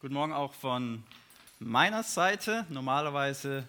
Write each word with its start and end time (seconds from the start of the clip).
Guten 0.00 0.14
Morgen 0.14 0.32
auch 0.32 0.54
von 0.54 1.04
meiner 1.58 2.02
Seite. 2.02 2.64
Normalerweise 2.70 3.68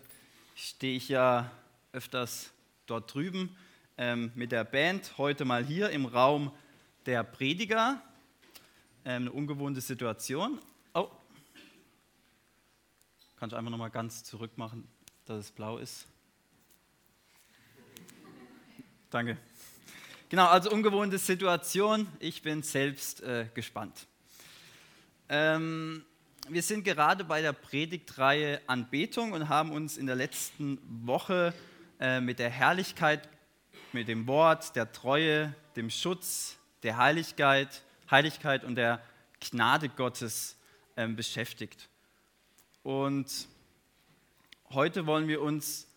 stehe 0.55 0.95
ich 0.95 1.09
ja 1.09 1.51
öfters 1.91 2.51
dort 2.85 3.13
drüben 3.13 3.53
ähm, 3.97 4.31
mit 4.35 4.53
der 4.53 4.63
Band. 4.63 5.17
Heute 5.17 5.43
mal 5.43 5.65
hier 5.65 5.89
im 5.89 6.05
Raum 6.05 6.53
der 7.05 7.25
Prediger. 7.25 8.01
Ähm, 9.03 9.23
eine 9.23 9.31
ungewohnte 9.33 9.81
Situation. 9.81 10.57
Oh, 10.93 11.09
kann 13.35 13.49
ich 13.49 13.55
einfach 13.57 13.69
noch 13.71 13.77
mal 13.77 13.89
ganz 13.89 14.23
zurück 14.23 14.57
machen, 14.57 14.87
dass 15.25 15.37
es 15.37 15.51
blau 15.51 15.79
ist. 15.79 16.07
Danke. 19.09 19.37
Genau, 20.29 20.47
also 20.47 20.71
ungewohnte 20.71 21.17
Situation. 21.17 22.07
Ich 22.19 22.41
bin 22.41 22.63
selbst 22.63 23.21
äh, 23.21 23.49
gespannt. 23.53 24.07
Ähm, 25.27 26.05
wir 26.49 26.63
sind 26.63 26.83
gerade 26.83 27.23
bei 27.23 27.41
der 27.41 27.53
Predigtreihe 27.53 28.61
Anbetung 28.67 29.33
und 29.33 29.49
haben 29.49 29.71
uns 29.71 29.97
in 29.97 30.05
der 30.07 30.15
letzten 30.15 30.79
Woche 31.05 31.53
äh, 31.99 32.19
mit 32.19 32.39
der 32.39 32.49
Herrlichkeit, 32.49 33.27
mit 33.93 34.07
dem 34.07 34.27
Wort, 34.27 34.75
der 34.75 34.91
Treue, 34.91 35.55
dem 35.75 35.89
Schutz, 35.89 36.57
der 36.83 36.97
Heiligkeit, 36.97 37.83
Heiligkeit 38.09 38.63
und 38.63 38.75
der 38.75 39.01
Gnade 39.39 39.89
Gottes 39.89 40.57
äh, 40.95 41.07
beschäftigt. 41.07 41.89
Und 42.83 43.47
heute 44.71 45.05
wollen 45.05 45.27
wir 45.27 45.41
uns 45.41 45.87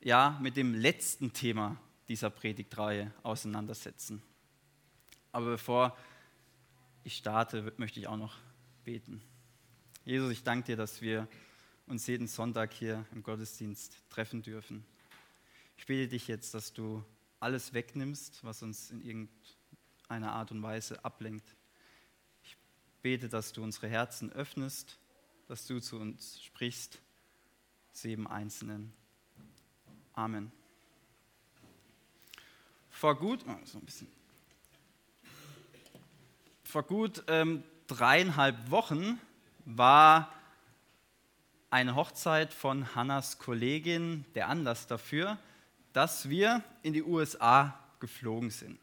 ja 0.00 0.38
mit 0.40 0.56
dem 0.56 0.74
letzten 0.74 1.32
Thema 1.32 1.76
dieser 2.08 2.30
Predigtreihe 2.30 3.10
auseinandersetzen. 3.22 4.22
Aber 5.32 5.46
bevor 5.46 5.96
ich 7.02 7.16
starte, 7.16 7.72
möchte 7.78 7.98
ich 7.98 8.06
auch 8.06 8.16
noch 8.16 8.36
beten. 8.84 9.22
Jesus, 10.06 10.32
ich 10.32 10.42
danke 10.42 10.66
dir, 10.66 10.76
dass 10.76 11.00
wir 11.00 11.26
uns 11.86 12.06
jeden 12.06 12.26
Sonntag 12.26 12.74
hier 12.74 13.06
im 13.14 13.22
Gottesdienst 13.22 13.96
treffen 14.10 14.42
dürfen. 14.42 14.84
Ich 15.78 15.86
bitte 15.86 16.08
dich 16.08 16.28
jetzt, 16.28 16.52
dass 16.52 16.74
du 16.74 17.02
alles 17.40 17.72
wegnimmst, 17.72 18.44
was 18.44 18.62
uns 18.62 18.90
in 18.90 19.00
irgendeiner 19.00 20.32
Art 20.32 20.50
und 20.50 20.62
Weise 20.62 21.02
ablenkt. 21.06 21.56
Ich 22.42 22.54
bete, 23.00 23.30
dass 23.30 23.54
du 23.54 23.62
unsere 23.62 23.88
Herzen 23.88 24.30
öffnest, 24.30 24.98
dass 25.48 25.66
du 25.66 25.80
zu 25.80 25.96
uns 25.96 26.42
sprichst, 26.42 27.00
zu 27.94 28.08
jedem 28.08 28.26
Einzelnen. 28.26 28.92
Amen. 30.12 30.52
Vor 32.90 33.18
gut, 33.18 33.42
oh, 33.48 33.56
so 33.64 33.78
ein 33.78 33.86
bisschen, 33.86 34.08
vor 36.62 36.82
gut 36.82 37.24
ähm, 37.26 37.62
dreieinhalb 37.86 38.70
Wochen 38.70 39.18
war 39.64 40.32
eine 41.70 41.94
Hochzeit 41.94 42.52
von 42.52 42.94
Hannas 42.94 43.38
Kollegin 43.38 44.24
der 44.34 44.48
Anlass 44.48 44.86
dafür, 44.86 45.38
dass 45.92 46.28
wir 46.28 46.62
in 46.82 46.92
die 46.92 47.02
USA 47.02 47.78
geflogen 48.00 48.50
sind. 48.50 48.78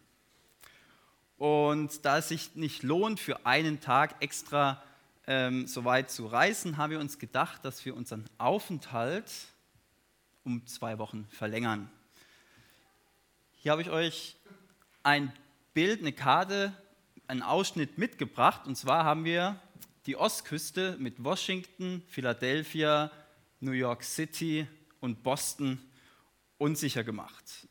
Und 1.37 2.05
da 2.05 2.17
es 2.17 2.29
sich 2.29 2.55
nicht 2.55 2.83
lohnt, 2.83 3.19
für 3.19 3.45
einen 3.45 3.79
Tag 3.79 4.21
extra 4.21 4.83
ähm, 5.27 5.67
so 5.67 5.85
weit 5.85 6.11
zu 6.11 6.27
reisen, 6.27 6.77
haben 6.77 6.91
wir 6.91 6.99
uns 6.99 7.17
gedacht, 7.17 7.65
dass 7.65 7.85
wir 7.85 7.95
unseren 7.95 8.25
Aufenthalt 8.37 9.31
um 10.43 10.65
zwei 10.67 10.97
Wochen 10.97 11.27
verlängern. 11.29 11.89
Hier 13.57 13.71
habe 13.71 13.81
ich 13.81 13.89
euch 13.89 14.35
ein 15.03 15.31
Bild, 15.73 16.01
eine 16.01 16.13
Karte, 16.13 16.73
einen 17.27 17.41
Ausschnitt 17.41 17.97
mitgebracht. 17.97 18.67
Und 18.67 18.75
zwar 18.75 19.03
haben 19.03 19.23
wir 19.23 19.59
die 20.05 20.15
Ostküste 20.15 20.95
mit 20.99 21.23
Washington, 21.23 22.03
Philadelphia, 22.07 23.11
New 23.59 23.71
York 23.71 24.03
City 24.03 24.67
und 24.99 25.23
Boston 25.23 25.79
unsicher 26.57 27.03
gemacht. 27.03 27.67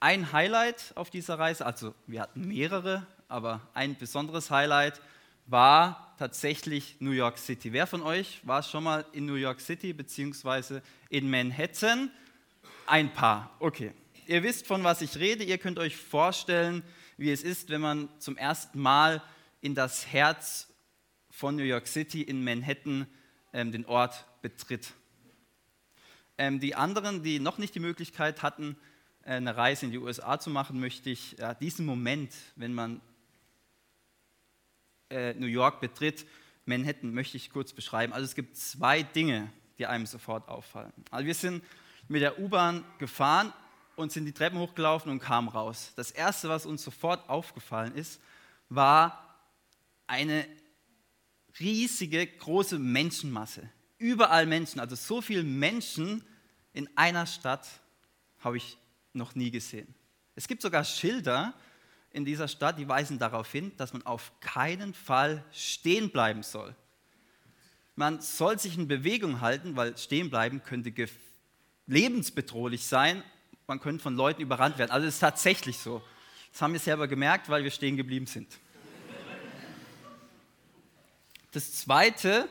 Ein 0.00 0.32
Highlight 0.32 0.92
auf 0.94 1.10
dieser 1.10 1.38
Reise, 1.38 1.66
also 1.66 1.94
wir 2.06 2.22
hatten 2.22 2.46
mehrere, 2.46 3.06
aber 3.28 3.60
ein 3.74 3.96
besonderes 3.96 4.50
Highlight 4.50 5.00
war 5.46 6.14
tatsächlich 6.18 6.96
New 7.00 7.10
York 7.10 7.38
City. 7.38 7.72
Wer 7.72 7.86
von 7.86 8.02
euch 8.02 8.40
war 8.46 8.62
schon 8.62 8.84
mal 8.84 9.04
in 9.12 9.26
New 9.26 9.34
York 9.34 9.60
City 9.60 9.92
beziehungsweise 9.92 10.82
in 11.08 11.30
Manhattan? 11.30 12.10
Ein 12.86 13.12
paar, 13.12 13.54
okay. 13.58 13.92
Ihr 14.26 14.42
wisst, 14.42 14.66
von 14.66 14.82
was 14.84 15.02
ich 15.02 15.18
rede. 15.18 15.44
Ihr 15.44 15.58
könnt 15.58 15.78
euch 15.78 15.96
vorstellen, 15.96 16.82
wie 17.16 17.30
es 17.30 17.42
ist, 17.42 17.68
wenn 17.68 17.80
man 17.80 18.08
zum 18.18 18.36
ersten 18.36 18.80
Mal 18.80 19.22
in 19.60 19.74
das 19.74 20.06
Herz 20.06 20.68
von 21.36 21.54
New 21.54 21.64
York 21.64 21.86
City 21.86 22.22
in 22.22 22.42
Manhattan 22.42 23.06
ähm, 23.52 23.70
den 23.70 23.84
Ort 23.84 24.24
betritt. 24.40 24.94
Ähm, 26.38 26.60
die 26.60 26.74
anderen, 26.74 27.22
die 27.22 27.40
noch 27.40 27.58
nicht 27.58 27.74
die 27.74 27.80
Möglichkeit 27.80 28.42
hatten, 28.42 28.74
äh, 29.22 29.32
eine 29.32 29.54
Reise 29.54 29.84
in 29.84 29.92
die 29.92 29.98
USA 29.98 30.40
zu 30.40 30.48
machen, 30.48 30.80
möchte 30.80 31.10
ich 31.10 31.32
ja, 31.32 31.52
diesen 31.52 31.84
Moment, 31.84 32.32
wenn 32.54 32.72
man 32.72 33.02
äh, 35.10 35.34
New 35.34 35.46
York 35.46 35.82
betritt, 35.82 36.26
Manhattan, 36.64 37.12
möchte 37.12 37.36
ich 37.36 37.50
kurz 37.50 37.74
beschreiben. 37.74 38.14
Also 38.14 38.24
es 38.24 38.34
gibt 38.34 38.56
zwei 38.56 39.02
Dinge, 39.02 39.52
die 39.76 39.84
einem 39.84 40.06
sofort 40.06 40.48
auffallen. 40.48 40.94
Also 41.10 41.26
wir 41.26 41.34
sind 41.34 41.62
mit 42.08 42.22
der 42.22 42.38
U-Bahn 42.38 42.82
gefahren 42.96 43.52
und 43.94 44.10
sind 44.10 44.24
die 44.24 44.32
Treppen 44.32 44.58
hochgelaufen 44.58 45.12
und 45.12 45.18
kamen 45.18 45.48
raus. 45.48 45.92
Das 45.96 46.12
Erste, 46.12 46.48
was 46.48 46.64
uns 46.64 46.82
sofort 46.82 47.28
aufgefallen 47.28 47.94
ist, 47.94 48.22
war 48.70 49.36
eine 50.06 50.46
riesige, 51.60 52.26
große 52.26 52.78
Menschenmasse. 52.78 53.68
Überall 53.98 54.46
Menschen, 54.46 54.80
also 54.80 54.94
so 54.94 55.20
viele 55.20 55.42
Menschen 55.42 56.22
in 56.72 56.88
einer 56.96 57.26
Stadt 57.26 57.66
habe 58.40 58.58
ich 58.58 58.76
noch 59.12 59.34
nie 59.34 59.50
gesehen. 59.50 59.94
Es 60.34 60.46
gibt 60.46 60.60
sogar 60.60 60.84
Schilder 60.84 61.54
in 62.10 62.24
dieser 62.24 62.48
Stadt, 62.48 62.78
die 62.78 62.88
weisen 62.88 63.18
darauf 63.18 63.50
hin, 63.50 63.72
dass 63.78 63.92
man 63.92 64.04
auf 64.04 64.32
keinen 64.40 64.92
Fall 64.92 65.44
stehen 65.52 66.10
bleiben 66.10 66.42
soll. 66.42 66.74
Man 67.94 68.20
soll 68.20 68.58
sich 68.58 68.76
in 68.76 68.88
Bewegung 68.88 69.40
halten, 69.40 69.76
weil 69.76 69.96
stehen 69.96 70.28
bleiben 70.28 70.62
könnte 70.62 70.92
lebensbedrohlich 71.86 72.84
sein. 72.84 73.22
Man 73.66 73.80
könnte 73.80 74.02
von 74.02 74.14
Leuten 74.14 74.42
überrannt 74.42 74.76
werden. 74.76 74.90
Also 74.90 75.06
es 75.06 75.14
ist 75.14 75.20
tatsächlich 75.20 75.78
so. 75.78 76.02
Das 76.52 76.60
haben 76.60 76.74
wir 76.74 76.80
selber 76.80 77.08
gemerkt, 77.08 77.48
weil 77.48 77.64
wir 77.64 77.70
stehen 77.70 77.96
geblieben 77.96 78.26
sind. 78.26 78.58
Das 81.56 81.72
Zweite, 81.72 82.50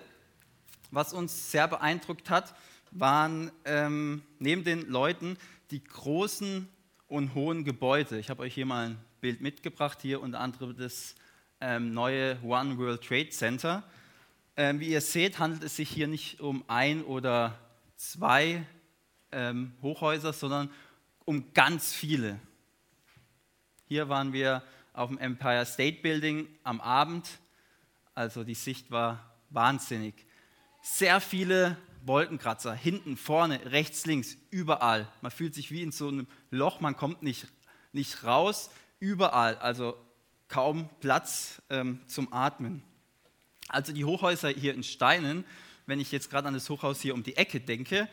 was 0.89 1.13
uns 1.13 1.51
sehr 1.51 1.67
beeindruckt 1.67 2.31
hat, 2.31 2.55
waren 2.89 3.51
ähm, 3.63 4.23
neben 4.39 4.63
den 4.63 4.89
Leuten 4.89 5.38
die 5.69 5.83
großen 5.83 6.67
und 7.05 7.35
hohen 7.35 7.65
Gebäude. 7.65 8.17
Ich 8.17 8.31
habe 8.31 8.41
euch 8.41 8.55
hier 8.55 8.65
mal 8.65 8.88
ein 8.88 8.97
Bild 9.21 9.41
mitgebracht, 9.41 9.99
hier 10.01 10.23
unter 10.23 10.39
anderem 10.39 10.75
das 10.75 11.13
ähm, 11.61 11.94
neue 11.94 12.41
One 12.41 12.79
World 12.79 13.03
Trade 13.03 13.29
Center. 13.29 13.83
Ähm, 14.57 14.79
wie 14.79 14.88
ihr 14.88 15.01
seht, 15.01 15.38
handelt 15.38 15.63
es 15.63 15.75
sich 15.75 15.91
hier 15.91 16.07
nicht 16.07 16.39
um 16.39 16.63
ein 16.67 17.03
oder 17.03 17.59
zwei 17.97 18.65
ähm, 19.31 19.73
Hochhäuser, 19.83 20.33
sondern 20.33 20.71
um 21.25 21.53
ganz 21.53 21.94
viele. 21.94 22.39
Hier 23.88 24.09
waren 24.09 24.33
wir 24.33 24.63
auf 24.94 25.09
dem 25.09 25.19
Empire 25.19 25.67
State 25.67 26.01
Building 26.01 26.47
am 26.63 26.81
Abend 26.81 27.38
also 28.15 28.43
die 28.43 28.55
Sicht 28.55 28.89
war 28.89 29.35
wahnsinnig. 29.49 30.15
Sehr 30.81 31.19
viele 31.19 31.77
Wolkenkratzer, 32.05 32.73
hinten, 32.73 33.17
vorne, 33.17 33.59
rechts, 33.71 34.05
links, 34.05 34.37
überall. 34.51 35.07
Man 35.21 35.31
fühlt 35.31 35.53
sich 35.53 35.71
wie 35.71 35.81
in 35.81 35.91
so 35.91 36.07
einem 36.07 36.27
Loch, 36.49 36.79
man 36.79 36.95
kommt 36.95 37.23
nicht, 37.23 37.47
nicht 37.91 38.23
raus, 38.23 38.69
überall. 38.99 39.57
Also 39.57 39.97
kaum 40.47 40.89
Platz 41.01 41.61
ähm, 41.69 41.99
zum 42.07 42.31
Atmen. 42.31 42.83
Also 43.67 43.91
die 43.91 44.05
Hochhäuser 44.05 44.49
hier 44.49 44.73
in 44.73 44.83
Steinen, 44.83 45.44
wenn 45.88 46.00
ich 46.00 46.11
jetzt 46.11 46.29
gerade 46.29 46.47
an 46.47 46.53
das 46.53 46.69
Hochhaus 46.69 47.01
hier 47.01 47.13
um 47.13 47.23
die 47.23 47.35
Ecke 47.35 47.59
denke, 47.59 48.07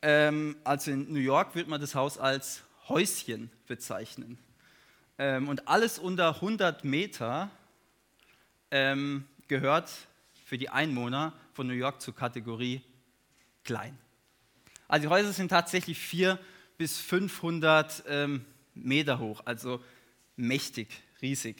ähm, 0.00 0.56
also 0.64 0.90
in 0.90 1.12
New 1.12 1.20
York 1.20 1.54
würde 1.54 1.68
man 1.68 1.80
das 1.80 1.94
Haus 1.94 2.18
als 2.18 2.62
Häuschen 2.88 3.50
bezeichnen. 3.66 4.38
Ähm, 5.18 5.48
und 5.48 5.68
alles 5.68 5.98
unter 5.98 6.36
100 6.36 6.84
Meter 6.84 7.50
ähm, 8.70 9.24
gehört 9.48 9.90
für 10.44 10.58
die 10.58 10.68
Einwohner 10.68 11.32
von 11.52 11.66
New 11.66 11.74
York 11.74 12.00
zur 12.00 12.14
Kategorie 12.14 12.82
klein. 13.64 13.98
Also 14.86 15.02
die 15.02 15.08
Häuser 15.08 15.32
sind 15.32 15.48
tatsächlich 15.48 15.98
400 15.98 16.40
bis 16.78 16.98
500 16.98 18.04
ähm, 18.08 18.44
Meter 18.74 19.18
hoch, 19.18 19.42
also 19.44 19.82
mächtig, 20.36 20.88
riesig. 21.20 21.56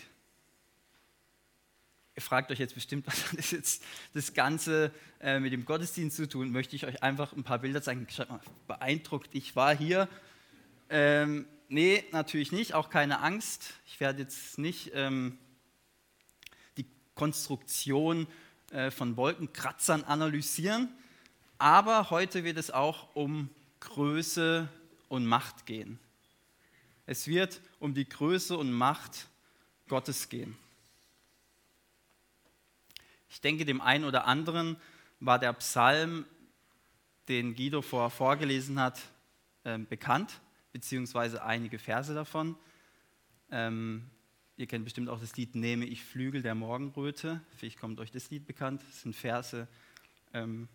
Ihr 2.14 2.22
fragt 2.22 2.50
euch 2.50 2.60
jetzt 2.60 2.74
bestimmt, 2.74 3.06
was 3.08 3.30
hat 3.30 3.38
das 3.38 3.50
jetzt 3.50 3.84
das 4.14 4.32
Ganze 4.32 4.92
äh, 5.20 5.40
mit 5.40 5.52
dem 5.52 5.64
Gottesdienst 5.64 6.16
zu 6.16 6.28
tun? 6.28 6.50
Möchte 6.50 6.76
ich 6.76 6.86
euch 6.86 7.02
einfach 7.02 7.32
ein 7.32 7.42
paar 7.42 7.58
Bilder 7.58 7.82
zeigen. 7.82 8.06
Schaut 8.10 8.30
mal, 8.30 8.40
beeindruckt, 8.68 9.28
ich 9.32 9.56
war 9.56 9.76
hier. 9.76 10.08
Ähm, 10.88 11.46
nee, 11.68 12.04
natürlich 12.12 12.52
nicht, 12.52 12.74
auch 12.74 12.88
keine 12.88 13.20
Angst. 13.20 13.74
Ich 13.86 13.98
werde 13.98 14.22
jetzt 14.22 14.58
nicht 14.58 14.92
ähm, 14.94 15.36
Konstruktion 17.18 18.28
äh, 18.70 18.92
von 18.92 19.16
Wolkenkratzern 19.16 20.04
analysieren, 20.04 20.88
aber 21.58 22.10
heute 22.10 22.44
wird 22.44 22.56
es 22.56 22.70
auch 22.70 23.08
um 23.16 23.50
Größe 23.80 24.68
und 25.08 25.26
Macht 25.26 25.66
gehen. 25.66 25.98
Es 27.06 27.26
wird 27.26 27.60
um 27.80 27.92
die 27.92 28.08
Größe 28.08 28.56
und 28.56 28.70
Macht 28.70 29.26
Gottes 29.88 30.28
gehen. 30.28 30.56
Ich 33.30 33.40
denke, 33.40 33.64
dem 33.64 33.80
einen 33.80 34.04
oder 34.04 34.26
anderen 34.26 34.76
war 35.18 35.40
der 35.40 35.52
Psalm, 35.54 36.24
den 37.26 37.56
Guido 37.56 37.82
vorher 37.82 38.10
vorgelesen 38.10 38.78
hat, 38.78 39.00
äh, 39.64 39.76
bekannt, 39.76 40.40
beziehungsweise 40.72 41.42
einige 41.42 41.80
Verse 41.80 42.14
davon. 42.14 42.54
Ähm, 43.50 44.08
ihr 44.58 44.66
kennt 44.66 44.84
bestimmt 44.84 45.08
auch 45.08 45.20
das 45.20 45.36
Lied 45.36 45.54
Nehme 45.54 45.86
ich 45.86 46.04
Flügel 46.04 46.42
der 46.42 46.56
Morgenröte. 46.56 47.40
Vielleicht 47.56 47.78
kommt 47.78 48.00
euch 48.00 48.10
das 48.10 48.28
Lied 48.30 48.44
bekannt. 48.44 48.82
Das 48.88 49.02
sind 49.02 49.14
Verse 49.14 49.68
ähm, 50.34 50.68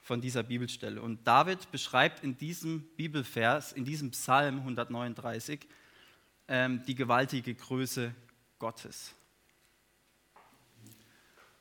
von 0.00 0.22
dieser 0.22 0.42
Bibelstelle. 0.42 1.00
Und 1.02 1.26
David 1.26 1.70
beschreibt 1.70 2.24
in 2.24 2.38
diesem 2.38 2.80
Bibelvers, 2.96 3.72
in 3.72 3.84
diesem 3.84 4.10
Psalm 4.12 4.60
139, 4.60 5.60
ähm, 6.48 6.82
die 6.86 6.94
gewaltige 6.94 7.54
Größe 7.54 8.14
Gottes. 8.58 9.12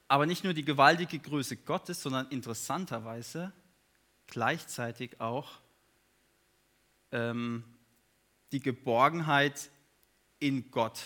Aber 0.07 0.25
nicht 0.25 0.45
nur 0.45 0.53
die 0.53 0.65
gewaltige 0.65 1.19
Größe 1.19 1.57
Gottes, 1.57 2.01
sondern 2.01 2.29
interessanterweise 2.29 3.51
gleichzeitig 4.27 5.19
auch 5.19 5.59
ähm, 7.11 7.65
die 8.53 8.61
Geborgenheit 8.61 9.69
in 10.43 10.69
Gott. 10.71 11.01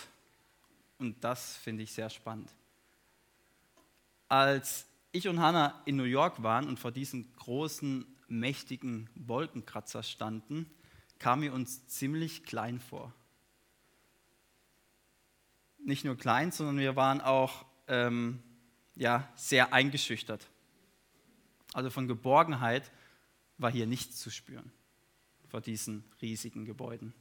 Und 0.98 1.22
das 1.22 1.56
finde 1.56 1.84
ich 1.84 1.92
sehr 1.92 2.10
spannend. 2.10 2.52
Als 4.28 4.86
ich 5.12 5.28
und 5.28 5.40
Hannah 5.40 5.80
in 5.84 5.94
New 5.94 6.02
York 6.02 6.42
waren 6.42 6.66
und 6.66 6.80
vor 6.80 6.90
diesem 6.90 7.32
großen, 7.36 8.04
mächtigen 8.26 9.08
Wolkenkratzer 9.14 10.02
standen, 10.02 10.68
kam 11.20 11.40
mir 11.40 11.54
uns 11.54 11.86
ziemlich 11.86 12.42
klein 12.42 12.80
vor. 12.80 13.14
Nicht 15.78 16.04
nur 16.04 16.16
klein, 16.16 16.50
sondern 16.50 16.78
wir 16.78 16.96
waren 16.96 17.20
auch 17.20 17.64
ähm, 17.86 18.42
ja, 18.96 19.26
sehr 19.36 19.72
eingeschüchtert. 19.72 20.48
Also 21.72 21.90
von 21.90 22.08
Geborgenheit 22.08 22.90
war 23.56 23.70
hier 23.70 23.86
nichts 23.86 24.16
zu 24.16 24.30
spüren 24.30 24.72
vor 25.46 25.60
diesen 25.60 26.04
riesigen 26.20 26.64
Gebäuden. 26.64 27.14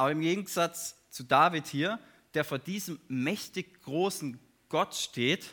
Aber 0.00 0.12
im 0.12 0.22
Gegensatz 0.22 0.96
zu 1.10 1.24
David 1.24 1.66
hier, 1.66 2.00
der 2.32 2.42
vor 2.42 2.58
diesem 2.58 2.98
mächtig 3.08 3.82
großen 3.82 4.40
Gott 4.70 4.94
steht, 4.94 5.52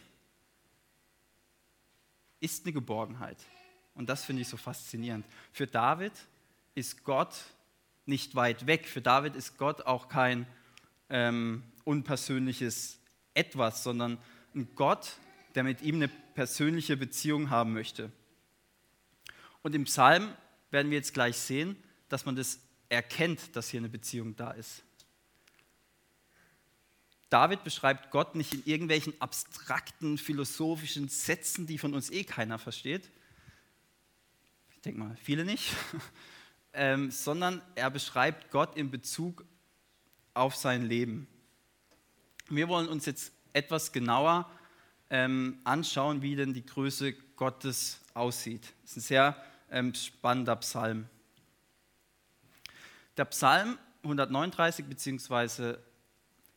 ist 2.39 2.63
eine 2.63 2.71
Geborgenheit. 2.71 3.35
Und 3.93 4.07
das 4.07 4.23
finde 4.23 4.43
ich 4.43 4.47
so 4.47 4.55
faszinierend. 4.55 5.25
Für 5.51 5.67
David 5.67 6.13
ist 6.75 7.03
Gott 7.03 7.35
nicht 8.05 8.35
weit 8.35 8.67
weg. 8.67 8.87
Für 8.87 9.01
David 9.01 9.35
ist 9.35 9.57
Gott 9.57 9.81
auch 9.81 10.07
kein 10.07 10.47
ähm, 11.09 11.63
unpersönliches 11.83 12.99
Etwas, 13.33 13.83
sondern 13.83 14.17
ein 14.55 14.69
Gott, 14.75 15.17
der 15.55 15.65
mit 15.65 15.81
ihm 15.81 15.95
eine 15.95 16.07
persönliche 16.07 16.95
Beziehung 16.95 17.49
haben 17.49 17.73
möchte. 17.73 18.13
Und 19.61 19.75
im 19.75 19.83
Psalm 19.83 20.33
werden 20.71 20.89
wir 20.89 20.99
jetzt 20.99 21.13
gleich 21.13 21.37
sehen, 21.37 21.75
dass 22.07 22.25
man 22.25 22.37
das 22.37 22.61
erkennt, 22.89 23.55
dass 23.55 23.69
hier 23.69 23.79
eine 23.79 23.89
Beziehung 23.89 24.35
da 24.35 24.51
ist. 24.51 24.83
David 27.29 27.63
beschreibt 27.63 28.11
Gott 28.11 28.35
nicht 28.35 28.53
in 28.53 28.63
irgendwelchen 28.65 29.19
abstrakten 29.19 30.17
philosophischen 30.17 31.09
Sätzen, 31.09 31.67
die 31.67 31.77
von 31.77 31.93
uns 31.93 32.09
eh 32.09 32.23
keiner 32.23 32.57
versteht. 32.57 33.09
Ich 34.75 34.81
denke 34.81 34.99
mal, 34.99 35.17
viele 35.21 35.43
nicht. 35.43 35.73
ähm, 36.73 37.11
sondern 37.11 37.61
er 37.75 37.89
beschreibt 37.89 38.51
Gott 38.51 38.77
in 38.77 38.91
Bezug 38.91 39.43
auf 40.33 40.55
sein 40.55 40.83
Leben. 40.85 41.27
Wir 42.49 42.69
wollen 42.69 42.87
uns 42.87 43.05
jetzt 43.05 43.33
etwas 43.51 43.91
genauer 43.91 44.49
ähm, 45.09 45.59
anschauen, 45.63 46.21
wie 46.21 46.35
denn 46.35 46.53
die 46.53 46.65
Größe 46.65 47.13
Gottes 47.35 47.99
aussieht. 48.13 48.73
Das 48.83 48.91
ist 48.91 48.97
ein 48.97 49.01
sehr 49.01 49.43
ähm, 49.69 49.93
spannender 49.93 50.55
Psalm. 50.57 51.09
Der 53.17 53.25
Psalm 53.25 53.79
139 54.03 54.85
beziehungsweise 54.85 55.83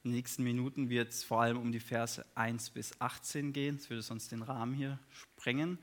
in 0.02 0.10
den 0.10 0.16
nächsten 0.16 0.42
Minuten 0.42 0.90
wird 0.90 1.08
es 1.08 1.24
vor 1.24 1.40
allem 1.40 1.56
um 1.56 1.72
die 1.72 1.80
Verse 1.80 2.22
1 2.34 2.70
bis 2.70 3.00
18 3.00 3.54
gehen. 3.54 3.78
Das 3.78 3.88
würde 3.88 4.02
sonst 4.02 4.30
den 4.30 4.42
Rahmen 4.42 4.74
hier 4.74 4.98
sprengen. 5.10 5.78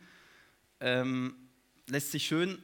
Ähm, 0.80 1.36
lässt 1.88 2.12
sich 2.12 2.28
schön, 2.28 2.64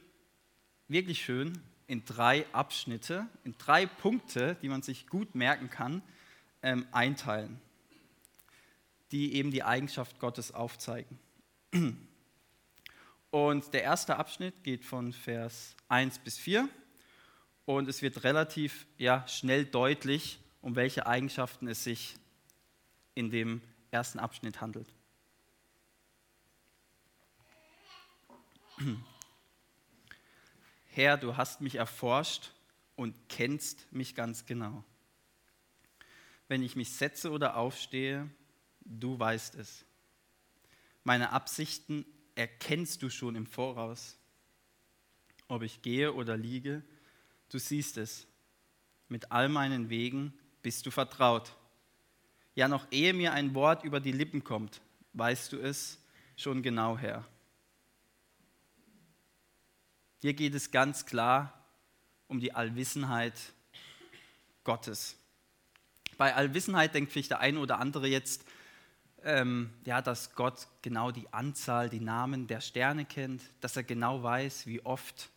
wirklich 0.86 1.24
schön, 1.24 1.60
in 1.88 2.04
drei 2.04 2.46
Abschnitte, 2.52 3.26
in 3.42 3.56
drei 3.58 3.84
Punkte, 3.86 4.56
die 4.62 4.68
man 4.68 4.82
sich 4.82 5.08
gut 5.08 5.34
merken 5.34 5.68
kann, 5.68 6.00
ähm, 6.62 6.86
einteilen, 6.92 7.60
die 9.10 9.34
eben 9.34 9.50
die 9.50 9.64
Eigenschaft 9.64 10.20
Gottes 10.20 10.52
aufzeigen. 10.52 11.18
Und 13.30 13.74
der 13.74 13.82
erste 13.82 14.16
Abschnitt 14.16 14.62
geht 14.62 14.84
von 14.84 15.12
Vers 15.12 15.74
1 15.88 16.20
bis 16.20 16.38
4 16.38 16.68
und 17.66 17.88
es 17.88 18.02
wird 18.02 18.24
relativ 18.24 18.86
ja, 18.98 19.26
schnell 19.26 19.64
deutlich, 19.64 20.38
um 20.60 20.76
welche 20.76 21.06
Eigenschaften 21.06 21.68
es 21.68 21.84
sich 21.84 22.16
in 23.14 23.30
dem 23.30 23.62
ersten 23.90 24.18
Abschnitt 24.18 24.60
handelt. 24.60 24.88
Herr, 30.86 31.16
du 31.16 31.36
hast 31.36 31.60
mich 31.60 31.76
erforscht 31.76 32.50
und 32.96 33.14
kennst 33.28 33.92
mich 33.92 34.14
ganz 34.14 34.46
genau. 34.46 34.84
Wenn 36.48 36.62
ich 36.62 36.76
mich 36.76 36.92
setze 36.92 37.30
oder 37.30 37.56
aufstehe, 37.56 38.30
du 38.80 39.18
weißt 39.18 39.54
es. 39.54 39.84
Meine 41.02 41.30
Absichten 41.30 42.04
erkennst 42.34 43.02
du 43.02 43.10
schon 43.10 43.34
im 43.34 43.46
Voraus. 43.46 44.16
Ob 45.48 45.62
ich 45.62 45.82
gehe 45.82 46.12
oder 46.12 46.36
liege, 46.36 46.82
du 47.54 47.58
siehst 47.58 47.96
es. 47.98 48.26
Mit 49.08 49.30
all 49.30 49.48
meinen 49.48 49.88
Wegen 49.88 50.34
bist 50.62 50.84
du 50.86 50.90
vertraut. 50.90 51.54
Ja, 52.56 52.68
noch 52.68 52.86
ehe 52.90 53.14
mir 53.14 53.32
ein 53.32 53.54
Wort 53.54 53.84
über 53.84 54.00
die 54.00 54.12
Lippen 54.12 54.42
kommt, 54.42 54.80
weißt 55.12 55.52
du 55.52 55.58
es 55.58 55.98
schon 56.36 56.62
genau 56.62 56.98
her. 56.98 57.24
Hier 60.20 60.34
geht 60.34 60.54
es 60.54 60.70
ganz 60.70 61.06
klar 61.06 61.64
um 62.26 62.40
die 62.40 62.52
Allwissenheit 62.54 63.34
Gottes. 64.64 65.16
Bei 66.16 66.34
Allwissenheit 66.34 66.94
denkt 66.94 67.12
vielleicht 67.12 67.30
der 67.30 67.40
eine 67.40 67.58
oder 67.58 67.78
andere 67.78 68.08
jetzt, 68.08 68.44
ähm, 69.22 69.70
ja, 69.84 70.00
dass 70.02 70.34
Gott 70.34 70.66
genau 70.82 71.10
die 71.10 71.32
Anzahl, 71.32 71.88
die 71.88 72.00
Namen 72.00 72.46
der 72.46 72.60
Sterne 72.60 73.04
kennt, 73.04 73.42
dass 73.60 73.76
er 73.76 73.82
genau 73.82 74.22
weiß, 74.22 74.66
wie 74.66 74.84
oft 74.84 75.30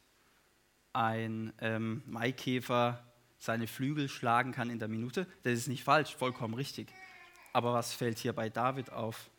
ein 0.97 1.53
ähm, 1.59 2.01
Maikäfer 2.07 3.05
seine 3.37 3.67
Flügel 3.67 4.09
schlagen 4.09 4.51
kann 4.51 4.71
in 4.71 4.79
der 4.79 4.87
Minute. 4.87 5.27
Das 5.43 5.53
ist 5.53 5.67
nicht 5.67 5.83
falsch, 5.83 6.15
vollkommen 6.15 6.55
richtig. 6.55 6.91
Aber 7.53 7.71
was 7.71 7.93
fällt 7.93 8.17
hier 8.17 8.33
bei 8.33 8.49
David 8.49 8.91
auf? 8.91 9.29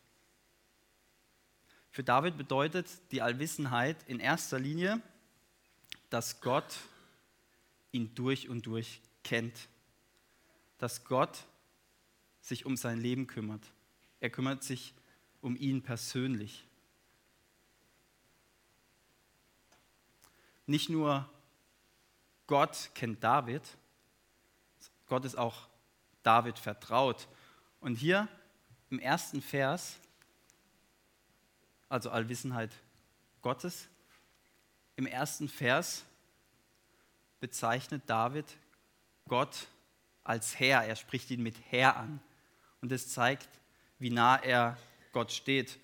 Für 1.91 2.01
David 2.01 2.37
bedeutet 2.37 2.87
die 3.11 3.21
Allwissenheit 3.21 3.97
in 4.07 4.21
erster 4.21 4.57
Linie, 4.57 5.01
dass 6.09 6.39
Gott 6.39 6.77
ihn 7.91 8.15
durch 8.15 8.47
und 8.47 8.65
durch 8.65 9.01
kennt. 9.25 9.67
Dass 10.77 11.03
Gott 11.03 11.43
sich 12.39 12.65
um 12.65 12.77
sein 12.77 13.01
Leben 13.01 13.27
kümmert. 13.27 13.65
Er 14.21 14.29
kümmert 14.29 14.63
sich 14.63 14.93
um 15.41 15.57
ihn 15.57 15.81
persönlich. 15.81 16.65
Nicht 20.65 20.89
nur 20.89 21.29
Gott 22.49 22.89
kennt 22.95 23.23
David, 23.23 23.61
Gott 25.05 25.23
ist 25.23 25.37
auch 25.37 25.67
David 26.23 26.57
vertraut. 26.57 27.27
Und 27.79 27.93
hier 27.93 28.27
im 28.89 28.97
ersten 28.97 29.39
Vers, 29.39 29.97
also 31.89 32.09
Allwissenheit 32.09 32.71
Gottes, 33.43 33.87
im 34.95 35.05
ersten 35.05 35.47
Vers 35.47 36.03
bezeichnet 37.39 38.01
David 38.07 38.57
Gott 39.27 39.67
als 40.23 40.59
Herr. 40.59 40.83
Er 40.83 40.95
spricht 40.95 41.29
ihn 41.29 41.43
mit 41.43 41.55
Herr 41.69 41.97
an. 41.97 42.19
Und 42.81 42.91
es 42.91 43.09
zeigt, 43.09 43.47
wie 43.99 44.09
nah 44.09 44.37
er 44.37 44.75
Gott 45.11 45.31
steht. 45.31 45.77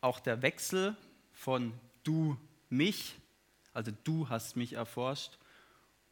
Auch 0.00 0.20
der 0.20 0.42
Wechsel 0.42 0.96
von 1.32 1.74
du 2.04 2.38
mich, 2.70 3.16
also 3.72 3.90
du 4.04 4.28
hast 4.28 4.54
mich 4.54 4.74
erforscht, 4.74 5.38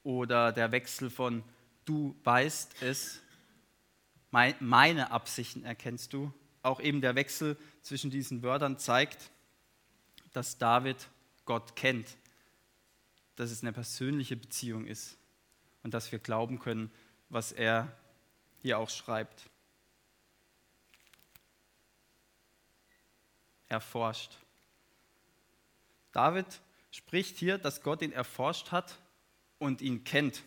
oder 0.02 0.52
der 0.52 0.72
Wechsel 0.72 1.10
von 1.10 1.42
du 1.84 2.16
weißt 2.24 2.82
es, 2.82 3.20
meine 4.30 5.10
Absichten 5.10 5.64
erkennst 5.64 6.12
du, 6.12 6.32
auch 6.62 6.80
eben 6.80 7.00
der 7.00 7.14
Wechsel 7.14 7.56
zwischen 7.82 8.10
diesen 8.10 8.42
Wörtern 8.42 8.78
zeigt, 8.78 9.30
dass 10.32 10.58
David 10.58 10.96
Gott 11.44 11.76
kennt, 11.76 12.16
dass 13.36 13.50
es 13.50 13.62
eine 13.62 13.72
persönliche 13.72 14.36
Beziehung 14.36 14.86
ist 14.86 15.18
und 15.82 15.92
dass 15.92 16.12
wir 16.12 16.18
glauben 16.18 16.58
können, 16.58 16.90
was 17.28 17.52
er 17.52 17.94
hier 18.60 18.78
auch 18.78 18.88
schreibt. 18.88 19.50
Erforscht. 23.68 24.38
David 26.12 26.46
spricht 26.90 27.36
hier, 27.38 27.58
dass 27.58 27.82
Gott 27.82 28.02
ihn 28.02 28.12
erforscht 28.12 28.70
hat 28.70 28.98
und 29.62 29.80
ihn 29.80 30.02
kennt. 30.02 30.42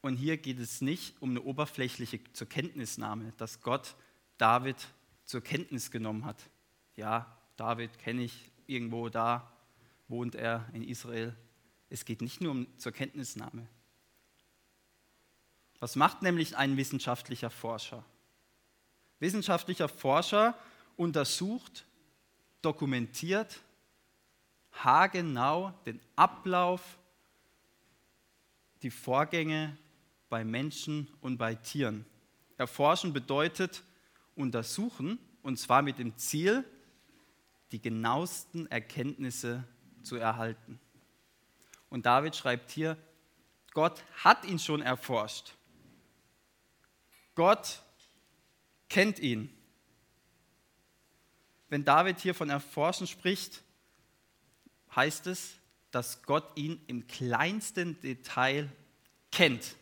Und 0.00 0.16
hier 0.16 0.38
geht 0.38 0.58
es 0.58 0.80
nicht 0.80 1.14
um 1.22 1.30
eine 1.30 1.42
oberflächliche 1.42 2.18
zur 2.32 2.48
Kenntnisnahme, 2.48 3.32
dass 3.36 3.60
Gott 3.60 3.94
David 4.38 4.76
zur 5.24 5.40
Kenntnis 5.40 5.92
genommen 5.92 6.24
hat. 6.24 6.50
Ja, 6.96 7.38
David 7.56 7.96
kenne 8.00 8.24
ich 8.24 8.50
irgendwo 8.66 9.08
da, 9.08 9.52
wohnt 10.08 10.34
er 10.34 10.68
in 10.72 10.82
Israel. 10.82 11.36
Es 11.90 12.04
geht 12.04 12.22
nicht 12.22 12.40
nur 12.40 12.50
um 12.50 12.66
zur 12.76 12.90
Kenntnisnahme. 12.90 13.68
Was 15.78 15.94
macht 15.94 16.22
nämlich 16.22 16.56
ein 16.56 16.76
wissenschaftlicher 16.76 17.50
Forscher? 17.50 18.04
Wissenschaftlicher 19.20 19.88
Forscher 19.88 20.58
untersucht, 20.96 21.86
dokumentiert 22.62 23.60
haargenau 24.84 25.72
den 25.84 26.00
Ablauf, 26.16 26.98
die 28.82 28.90
Vorgänge 28.90 29.76
bei 30.28 30.44
Menschen 30.44 31.08
und 31.20 31.38
bei 31.38 31.54
Tieren. 31.54 32.04
Erforschen 32.56 33.12
bedeutet 33.12 33.82
untersuchen, 34.34 35.18
und 35.42 35.58
zwar 35.58 35.82
mit 35.82 35.98
dem 35.98 36.16
Ziel, 36.16 36.64
die 37.72 37.80
genauesten 37.80 38.66
Erkenntnisse 38.70 39.64
zu 40.02 40.16
erhalten. 40.16 40.80
Und 41.88 42.06
David 42.06 42.34
schreibt 42.34 42.70
hier, 42.70 42.96
Gott 43.72 44.02
hat 44.24 44.44
ihn 44.44 44.58
schon 44.58 44.82
erforscht. 44.82 45.54
Gott 47.34 47.82
kennt 48.88 49.18
ihn. 49.18 49.52
Wenn 51.68 51.84
David 51.84 52.18
hier 52.20 52.34
von 52.34 52.48
Erforschen 52.48 53.06
spricht, 53.06 53.62
heißt 54.96 55.26
es, 55.26 55.56
dass 55.90 56.22
Gott 56.22 56.56
ihn 56.56 56.80
im 56.88 57.06
kleinsten 57.06 58.00
Detail 58.00 58.70
kennt. 59.30 59.76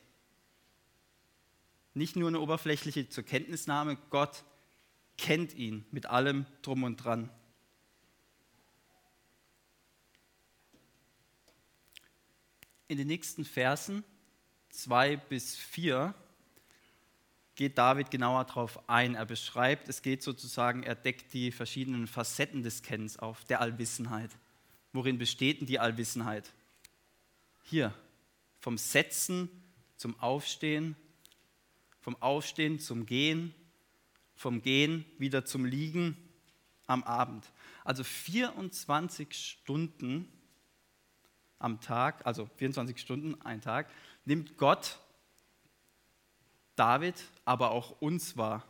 Nicht 1.94 2.16
nur 2.16 2.28
eine 2.28 2.40
oberflächliche 2.40 3.08
zur 3.08 3.24
Kenntnisnahme, 3.24 3.96
Gott 4.10 4.44
kennt 5.16 5.54
ihn 5.54 5.86
mit 5.92 6.06
allem 6.06 6.44
drum 6.62 6.82
und 6.82 6.96
dran. 6.96 7.30
In 12.88 12.98
den 12.98 13.06
nächsten 13.06 13.44
Versen 13.44 14.04
2 14.70 15.16
bis 15.16 15.56
4 15.56 16.14
geht 17.54 17.78
David 17.78 18.10
genauer 18.10 18.44
darauf 18.44 18.88
ein. 18.88 19.14
Er 19.14 19.24
beschreibt, 19.24 19.88
es 19.88 20.02
geht 20.02 20.22
sozusagen, 20.22 20.82
er 20.82 20.96
deckt 20.96 21.32
die 21.32 21.52
verschiedenen 21.52 22.06
Facetten 22.06 22.62
des 22.62 22.82
Kennens 22.82 23.18
auf, 23.18 23.44
der 23.44 23.60
Allwissenheit. 23.60 24.30
Worin 24.94 25.18
besteht 25.18 25.60
denn 25.60 25.66
die 25.66 25.80
Allwissenheit? 25.80 26.52
Hier, 27.64 27.92
vom 28.60 28.78
Setzen 28.78 29.50
zum 29.96 30.18
Aufstehen, 30.20 30.94
vom 32.00 32.14
Aufstehen 32.22 32.78
zum 32.78 33.04
Gehen, 33.04 33.52
vom 34.36 34.62
Gehen 34.62 35.04
wieder 35.18 35.44
zum 35.44 35.64
Liegen 35.64 36.16
am 36.86 37.02
Abend. 37.02 37.50
Also 37.82 38.04
24 38.04 39.34
Stunden 39.34 40.28
am 41.58 41.80
Tag, 41.80 42.24
also 42.24 42.48
24 42.56 42.96
Stunden, 42.96 43.42
ein 43.42 43.60
Tag, 43.60 43.90
nimmt 44.24 44.56
Gott 44.58 45.00
David, 46.76 47.16
aber 47.44 47.72
auch 47.72 48.00
uns 48.00 48.36
wahr. 48.36 48.62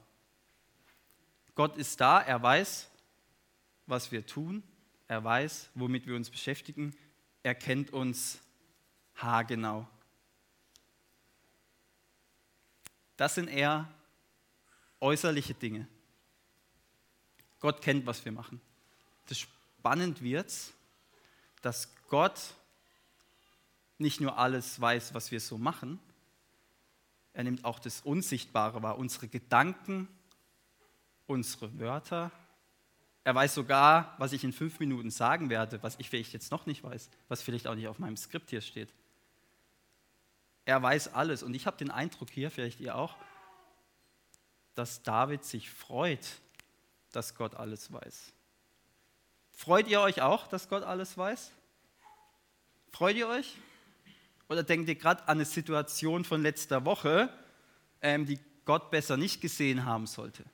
Gott 1.54 1.76
ist 1.76 2.00
da, 2.00 2.18
er 2.22 2.42
weiß, 2.42 2.90
was 3.86 4.10
wir 4.10 4.24
tun, 4.24 4.62
er 5.08 5.23
weiß, 5.23 5.70
womit 5.75 6.06
wir 6.06 6.16
uns 6.16 6.30
beschäftigen, 6.30 6.94
er 7.42 7.54
kennt 7.54 7.92
uns 7.92 8.40
haargenau. 9.16 9.87
Das 13.16 13.34
sind 13.34 13.49
eher 13.49 13.88
äußerliche 15.00 15.54
Dinge. 15.54 15.87
Gott 17.61 17.80
kennt, 17.80 18.06
was 18.06 18.25
wir 18.25 18.32
machen. 18.32 18.61
Das 19.26 19.38
spannend 19.38 20.23
wird, 20.23 20.52
dass 21.62 21.94
Gott 22.08 22.54
nicht 23.99 24.20
nur 24.20 24.37
alles 24.38 24.80
weiß, 24.80 25.14
was 25.14 25.30
wir 25.30 25.40
so 25.40 25.56
machen, 25.56 26.00
er 27.34 27.42
nimmt 27.42 27.64
auch 27.64 27.80
das 27.80 28.00
Unsichtbare 28.00 28.82
wahr, 28.82 28.96
unsere 28.96 29.26
Gedanken, 29.26 30.08
unsere 31.26 31.78
Wörter. 31.80 32.30
Er 33.24 33.34
weiß 33.34 33.54
sogar, 33.54 34.14
was 34.18 34.32
ich 34.32 34.44
in 34.44 34.52
fünf 34.52 34.78
Minuten 34.78 35.10
sagen 35.10 35.48
werde, 35.48 35.82
was 35.82 35.96
ich 35.98 36.10
vielleicht 36.10 36.34
jetzt 36.34 36.50
noch 36.50 36.66
nicht 36.66 36.84
weiß, 36.84 37.08
was 37.28 37.42
vielleicht 37.42 37.66
auch 37.66 37.74
nicht 37.74 37.88
auf 37.88 37.98
meinem 37.98 38.18
Skript 38.18 38.50
hier 38.50 38.60
steht. 38.60 38.92
Er 40.66 40.82
weiß 40.82 41.14
alles. 41.14 41.42
Und 41.42 41.54
ich 41.54 41.66
habe 41.66 41.78
den 41.78 41.90
Eindruck 41.90 42.30
hier, 42.30 42.50
vielleicht 42.50 42.80
ihr 42.80 42.94
auch, 42.94 43.16
dass 44.74 45.02
David 45.02 45.44
sich 45.44 45.70
freut, 45.70 46.26
dass 47.12 47.34
Gott 47.34 47.54
alles 47.54 47.90
weiß. 47.90 48.32
Freut 49.52 49.88
ihr 49.88 50.00
euch 50.00 50.20
auch, 50.20 50.46
dass 50.46 50.68
Gott 50.68 50.82
alles 50.82 51.16
weiß? 51.16 51.52
Freut 52.92 53.16
ihr 53.16 53.28
euch? 53.28 53.56
Oder 54.48 54.62
denkt 54.62 54.88
ihr 54.88 54.96
gerade 54.96 55.22
an 55.22 55.38
eine 55.38 55.44
Situation 55.44 56.24
von 56.24 56.42
letzter 56.42 56.84
Woche, 56.84 57.32
ähm, 58.02 58.26
die 58.26 58.38
Gott 58.64 58.90
besser 58.90 59.16
nicht 59.16 59.40
gesehen 59.40 59.86
haben 59.86 60.06
sollte? 60.06 60.44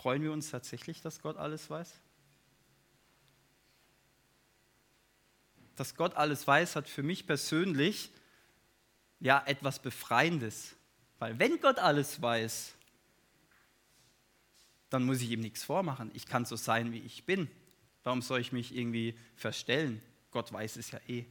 Freuen 0.00 0.22
wir 0.22 0.32
uns 0.32 0.50
tatsächlich, 0.50 1.02
dass 1.02 1.20
Gott 1.20 1.36
alles 1.36 1.68
weiß? 1.68 1.92
Dass 5.76 5.94
Gott 5.94 6.16
alles 6.16 6.46
weiß, 6.46 6.74
hat 6.74 6.88
für 6.88 7.02
mich 7.02 7.26
persönlich 7.26 8.10
ja 9.18 9.42
etwas 9.44 9.82
Befreiendes. 9.82 10.74
Weil 11.18 11.38
wenn 11.38 11.60
Gott 11.60 11.78
alles 11.78 12.22
weiß, 12.22 12.74
dann 14.88 15.04
muss 15.04 15.20
ich 15.20 15.32
ihm 15.32 15.40
nichts 15.40 15.64
vormachen. 15.64 16.10
Ich 16.14 16.24
kann 16.24 16.46
so 16.46 16.56
sein, 16.56 16.92
wie 16.92 17.00
ich 17.00 17.26
bin. 17.26 17.50
Warum 18.02 18.22
soll 18.22 18.40
ich 18.40 18.52
mich 18.52 18.74
irgendwie 18.74 19.18
verstellen? 19.36 20.00
Gott 20.30 20.50
weiß 20.50 20.76
es 20.76 20.92
ja 20.92 21.00
eh. 21.08 21.26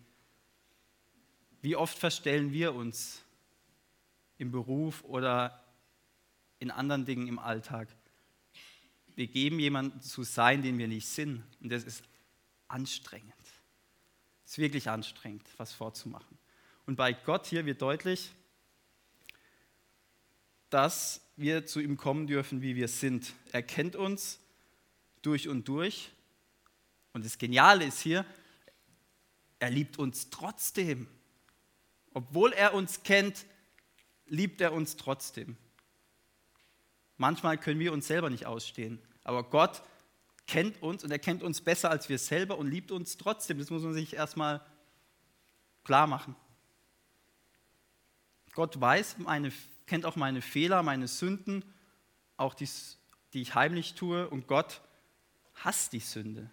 Wie 1.64 1.76
oft 1.76 1.98
verstellen 1.98 2.54
wir 2.54 2.76
uns 2.76 3.24
im 4.38 4.52
Beruf 4.52 5.04
oder 5.06 5.64
in 6.60 6.70
anderen 6.70 7.06
Dingen 7.06 7.28
im 7.28 7.40
Alltag? 7.40 7.88
Wir 9.20 9.28
geben 9.28 9.60
jemanden 9.60 10.00
zu 10.00 10.24
sein, 10.24 10.62
den 10.62 10.78
wir 10.78 10.88
nicht 10.88 11.06
sind. 11.06 11.44
Und 11.60 11.74
das 11.74 11.84
ist 11.84 12.06
anstrengend. 12.70 13.34
Es 14.46 14.54
ist 14.54 14.58
wirklich 14.60 14.90
anstrengend, 14.90 15.46
was 15.58 15.74
vorzumachen. 15.74 16.38
Und 16.86 16.96
bei 16.96 17.12
Gott 17.12 17.46
hier 17.46 17.66
wird 17.66 17.82
deutlich, 17.82 18.32
dass 20.70 21.20
wir 21.36 21.66
zu 21.66 21.82
ihm 21.82 21.98
kommen 21.98 22.28
dürfen, 22.28 22.62
wie 22.62 22.78
wir 22.78 22.88
sind. 22.88 23.34
Er 23.52 23.62
kennt 23.62 23.98
uns 23.98 24.40
durch 25.22 25.50
und 25.50 25.68
durch. 25.68 26.12
Und 27.12 27.26
das 27.26 27.38
Geniale 27.38 27.84
ist 27.84 28.00
hier, 28.00 28.26
er 29.60 29.70
liebt 29.70 30.00
uns 30.00 30.30
trotzdem. 30.30 31.08
Obwohl 32.14 32.54
er 32.54 32.74
uns 32.74 33.04
kennt, 33.04 33.46
liebt 34.28 34.62
er 34.62 34.72
uns 34.72 34.96
trotzdem. 34.96 35.58
Manchmal 37.18 37.58
können 37.58 37.82
wir 37.82 37.92
uns 37.92 38.08
selber 38.08 38.30
nicht 38.30 38.46
ausstehen, 38.46 39.02
aber 39.30 39.44
Gott 39.44 39.84
kennt 40.48 40.82
uns 40.82 41.04
und 41.04 41.12
er 41.12 41.20
kennt 41.20 41.44
uns 41.44 41.62
besser 41.62 41.92
als 41.92 42.10
wir 42.10 42.18
selber 42.18 42.58
und 42.58 42.68
liebt 42.68 42.90
uns 42.90 43.16
trotzdem. 43.16 43.60
Das 43.60 43.70
muss 43.70 43.84
man 43.84 43.94
sich 43.94 44.16
erstmal 44.16 44.60
klar 45.84 46.08
machen. 46.08 46.36
Gott 48.54 48.82
weiß, 48.82 49.20
meine, 49.20 49.54
kennt 49.86 50.08
auch 50.08 50.16
meine 50.16 50.42
Fehler, 50.42 50.82
meine 50.82 51.08
Sünden, 51.08 51.64
auch 52.38 52.56
die, 52.56 52.68
die 53.34 53.44
ich 53.44 53.54
heimlich 53.54 53.94
tue 53.94 54.28
und 54.28 54.48
Gott 54.48 54.82
hasst 55.54 55.94
die 55.94 56.00
Sünde. 56.00 56.50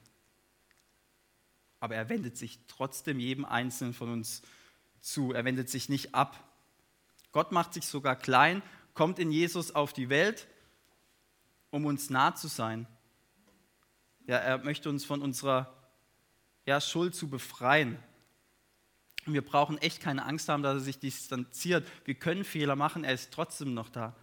Aber 1.80 1.94
er 1.94 2.10
wendet 2.10 2.36
sich 2.36 2.58
trotzdem 2.68 3.18
jedem 3.18 3.46
Einzelnen 3.46 3.94
von 3.94 4.12
uns 4.12 4.42
zu. 5.00 5.32
Er 5.32 5.46
wendet 5.46 5.70
sich 5.70 5.88
nicht 5.88 6.14
ab. 6.14 6.46
Gott 7.32 7.52
macht 7.52 7.72
sich 7.72 7.86
sogar 7.86 8.16
klein, 8.16 8.62
kommt 8.92 9.18
in 9.18 9.30
Jesus 9.30 9.74
auf 9.74 9.94
die 9.94 10.10
Welt, 10.10 10.46
um 11.76 11.84
uns 11.84 12.10
nah 12.10 12.34
zu 12.34 12.48
sein. 12.48 12.86
Ja, 14.26 14.38
er 14.38 14.58
möchte 14.58 14.88
uns 14.88 15.04
von 15.04 15.22
unserer 15.22 15.72
ja, 16.64 16.80
Schuld 16.80 17.14
zu 17.14 17.28
befreien. 17.28 17.98
Und 19.26 19.34
wir 19.34 19.44
brauchen 19.44 19.78
echt 19.78 20.00
keine 20.00 20.24
Angst 20.24 20.48
haben, 20.48 20.62
dass 20.62 20.76
er 20.76 20.80
sich 20.80 20.98
distanziert. 20.98 21.86
Wir 22.04 22.14
können 22.14 22.44
Fehler 22.44 22.76
machen, 22.76 23.04
er 23.04 23.12
ist 23.12 23.32
trotzdem 23.32 23.74
noch 23.74 23.90
da. 23.90 24.16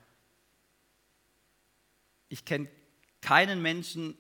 Ich 2.28 2.44
kenne 2.44 2.68
keinen 3.22 3.62
Menschen, 3.62 4.18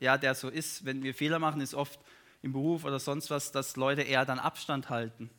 ja, 0.00 0.18
der 0.18 0.34
so 0.34 0.48
ist. 0.48 0.84
Wenn 0.84 1.02
wir 1.02 1.14
Fehler 1.14 1.38
machen, 1.38 1.60
ist 1.60 1.74
oft 1.74 2.00
im 2.42 2.52
Beruf 2.52 2.84
oder 2.84 2.98
sonst 2.98 3.30
was, 3.30 3.52
dass 3.52 3.76
Leute 3.76 4.02
eher 4.02 4.26
dann 4.26 4.40
Abstand 4.40 4.90
halten. 4.90 5.30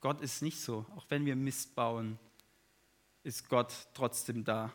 Gott 0.00 0.20
ist 0.20 0.42
nicht 0.42 0.60
so. 0.60 0.86
Auch 0.96 1.06
wenn 1.08 1.26
wir 1.26 1.34
Mist 1.34 1.74
bauen, 1.74 2.18
ist 3.24 3.48
Gott 3.48 3.72
trotzdem 3.94 4.44
da. 4.44 4.72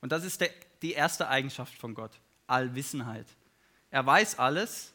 Und 0.00 0.12
das 0.12 0.24
ist 0.24 0.40
der, 0.40 0.50
die 0.82 0.92
erste 0.92 1.28
Eigenschaft 1.28 1.74
von 1.74 1.94
Gott, 1.94 2.12
Allwissenheit. 2.46 3.26
Er 3.90 4.04
weiß 4.06 4.38
alles 4.38 4.92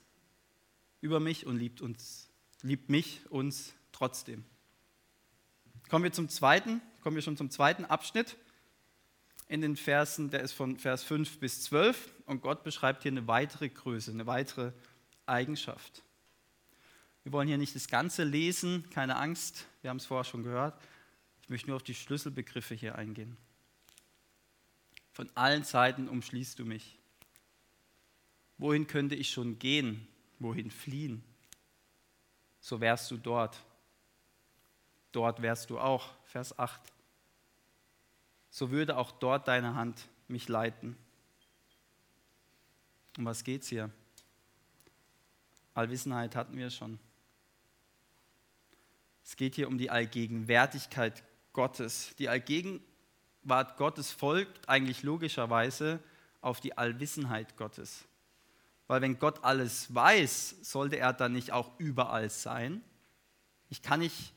über 1.02 1.20
mich 1.20 1.46
und 1.46 1.58
liebt 1.58 1.82
uns, 1.82 2.30
liebt 2.62 2.90
mich, 2.90 3.22
uns 3.30 3.74
trotzdem. 3.92 4.44
Kommen 5.90 6.04
wir 6.04 6.12
zum 6.12 6.30
zweiten, 6.30 6.82
kommen 7.02 7.16
wir 7.16 7.22
schon 7.22 7.38
zum 7.38 7.52
zweiten 7.52 7.86
Abschnitt 7.86 8.36
in 9.48 9.62
den 9.62 9.76
Versen, 9.76 10.32
der 10.32 10.42
ist 10.42 10.54
von 10.54 10.78
Vers 10.78 11.04
5 11.04 11.40
bis 11.40 11.62
12 11.64 12.14
und 12.26 12.42
Gott 12.42 12.64
beschreibt 12.64 13.04
hier 13.04 13.12
eine 13.12 13.28
weitere 13.28 13.70
Größe, 13.70 14.12
eine 14.12 14.26
weitere 14.26 14.72
Eigenschaft. 15.28 16.02
Wir 17.24 17.32
wollen 17.32 17.48
hier 17.48 17.58
nicht 17.58 17.76
das 17.76 17.88
Ganze 17.88 18.24
lesen, 18.24 18.90
keine 18.90 19.18
Angst, 19.18 19.66
wir 19.82 19.90
haben 19.90 19.98
es 19.98 20.06
vorher 20.06 20.24
schon 20.24 20.44
gehört. 20.44 20.80
Ich 21.42 21.50
möchte 21.50 21.68
nur 21.68 21.76
auf 21.76 21.84
die 21.84 21.94
Schlüsselbegriffe 21.94 22.74
hier 22.74 22.96
eingehen. 22.96 23.38
Von 25.16 25.32
allen 25.34 25.64
Seiten 25.64 26.10
umschließt 26.10 26.60
du 26.60 26.66
mich. 26.66 27.00
Wohin 28.58 28.86
könnte 28.86 29.16
ich 29.16 29.30
schon 29.30 29.58
gehen? 29.60 30.06
Wohin 30.40 30.70
fliehen? 30.70 31.24
So 32.60 32.82
wärst 32.82 33.10
du 33.12 33.18
dort. 33.18 33.64
Dort 35.14 35.42
wärst 35.42 35.70
du 35.70 35.80
auch. 35.80 36.10
Vers 36.26 36.60
8. 36.60 36.82
So 38.50 38.72
würde 38.72 38.98
auch 38.98 39.14
dort 39.14 39.48
deine 39.48 39.76
Hand 39.76 40.06
mich 40.28 40.50
leiten. 40.50 40.98
Um 43.18 43.24
was 43.24 43.46
geht 43.46 43.62
es 43.62 43.70
hier? 43.70 43.90
Allwissenheit 45.76 46.36
hatten 46.36 46.58
wir 46.58 46.70
schon. 46.70 47.00
Es 49.24 49.38
geht 49.38 49.56
hier 49.56 49.70
um 49.70 49.78
die 49.78 49.90
Allgegenwärtigkeit 49.90 51.24
Gottes. 51.54 52.14
Die 52.18 52.28
Allgegenwärtigkeit 52.28 52.95
Gegenwart 53.46 53.78
Gottes 53.78 54.12
folgt 54.12 54.68
eigentlich 54.68 55.04
logischerweise 55.04 56.00
auf 56.42 56.62
die 56.62 56.80
Allwissenheit 56.80 57.56
Gottes. 57.58 58.04
Weil 58.88 59.04
wenn 59.04 59.20
Gott 59.20 59.44
alles 59.44 59.94
weiß, 59.94 60.56
sollte 60.64 60.98
er 60.98 61.14
dann 61.14 61.34
nicht 61.34 61.52
auch 61.52 61.70
überall 61.78 62.32
sein? 62.32 62.82
Ich 63.70 63.84
kann 63.84 64.00
nicht, 64.00 64.34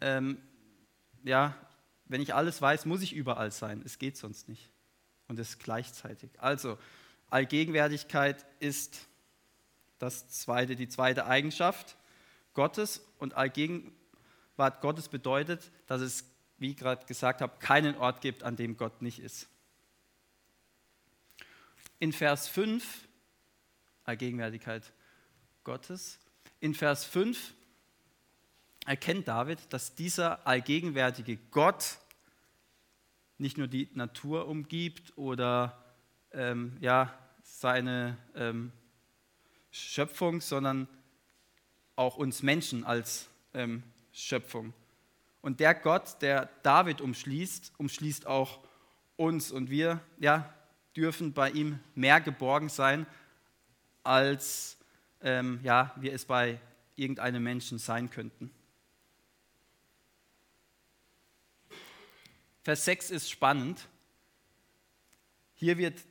ähm, 0.00 0.36
ja, 1.22 1.54
wenn 2.06 2.20
ich 2.20 2.34
alles 2.34 2.60
weiß, 2.60 2.86
muss 2.86 3.02
ich 3.02 3.12
überall 3.12 3.52
sein. 3.52 3.82
Es 3.84 4.00
geht 4.00 4.16
sonst 4.16 4.48
nicht. 4.48 4.68
Und 5.28 5.38
es 5.38 5.60
gleichzeitig. 5.60 6.30
Also, 6.38 6.76
Allgegenwärtigkeit 7.30 8.44
ist 8.58 9.06
das 10.00 10.28
zweite, 10.28 10.74
die 10.74 10.88
zweite 10.88 11.26
Eigenschaft 11.26 11.96
Gottes. 12.54 13.00
Und 13.20 13.34
Allgegenwart 13.34 14.80
Gottes 14.80 15.08
bedeutet, 15.08 15.70
dass 15.86 16.00
es 16.00 16.24
wie 16.58 16.70
ich 16.70 16.76
gerade 16.76 17.06
gesagt 17.06 17.40
habe, 17.40 17.58
keinen 17.58 17.96
Ort 17.96 18.20
gibt, 18.20 18.42
an 18.42 18.56
dem 18.56 18.76
Gott 18.76 19.02
nicht 19.02 19.20
ist. 19.20 19.48
In 21.98 22.12
Vers 22.12 22.48
5, 22.48 23.08
Allgegenwärtigkeit 24.04 24.92
Gottes, 25.64 26.18
in 26.60 26.74
Vers 26.74 27.04
5 27.04 27.54
erkennt 28.86 29.28
David, 29.28 29.58
dass 29.70 29.94
dieser 29.94 30.46
allgegenwärtige 30.46 31.36
Gott 31.50 31.98
nicht 33.36 33.58
nur 33.58 33.68
die 33.68 33.88
Natur 33.94 34.48
umgibt 34.48 35.16
oder 35.16 35.84
ähm, 36.32 36.76
ja, 36.80 37.16
seine 37.42 38.16
ähm, 38.34 38.72
Schöpfung, 39.70 40.40
sondern 40.40 40.88
auch 41.96 42.16
uns 42.16 42.42
Menschen 42.42 42.84
als 42.84 43.28
ähm, 43.54 43.82
Schöpfung. 44.12 44.72
Und 45.48 45.60
der 45.60 45.74
Gott, 45.74 46.20
der 46.20 46.50
David 46.62 47.00
umschließt, 47.00 47.72
umschließt 47.78 48.26
auch 48.26 48.60
uns. 49.16 49.50
Und 49.50 49.70
wir 49.70 49.98
ja, 50.18 50.52
dürfen 50.94 51.32
bei 51.32 51.50
ihm 51.50 51.78
mehr 51.94 52.20
geborgen 52.20 52.68
sein, 52.68 53.06
als 54.02 54.76
ähm, 55.22 55.58
ja, 55.62 55.94
wir 55.96 56.12
es 56.12 56.26
bei 56.26 56.60
irgendeinem 56.96 57.42
Menschen 57.42 57.78
sein 57.78 58.10
könnten. 58.10 58.50
Vers 62.60 62.84
6 62.84 63.10
ist 63.10 63.30
spannend. 63.30 63.88
Hier 65.54 65.78
wird 65.78 66.04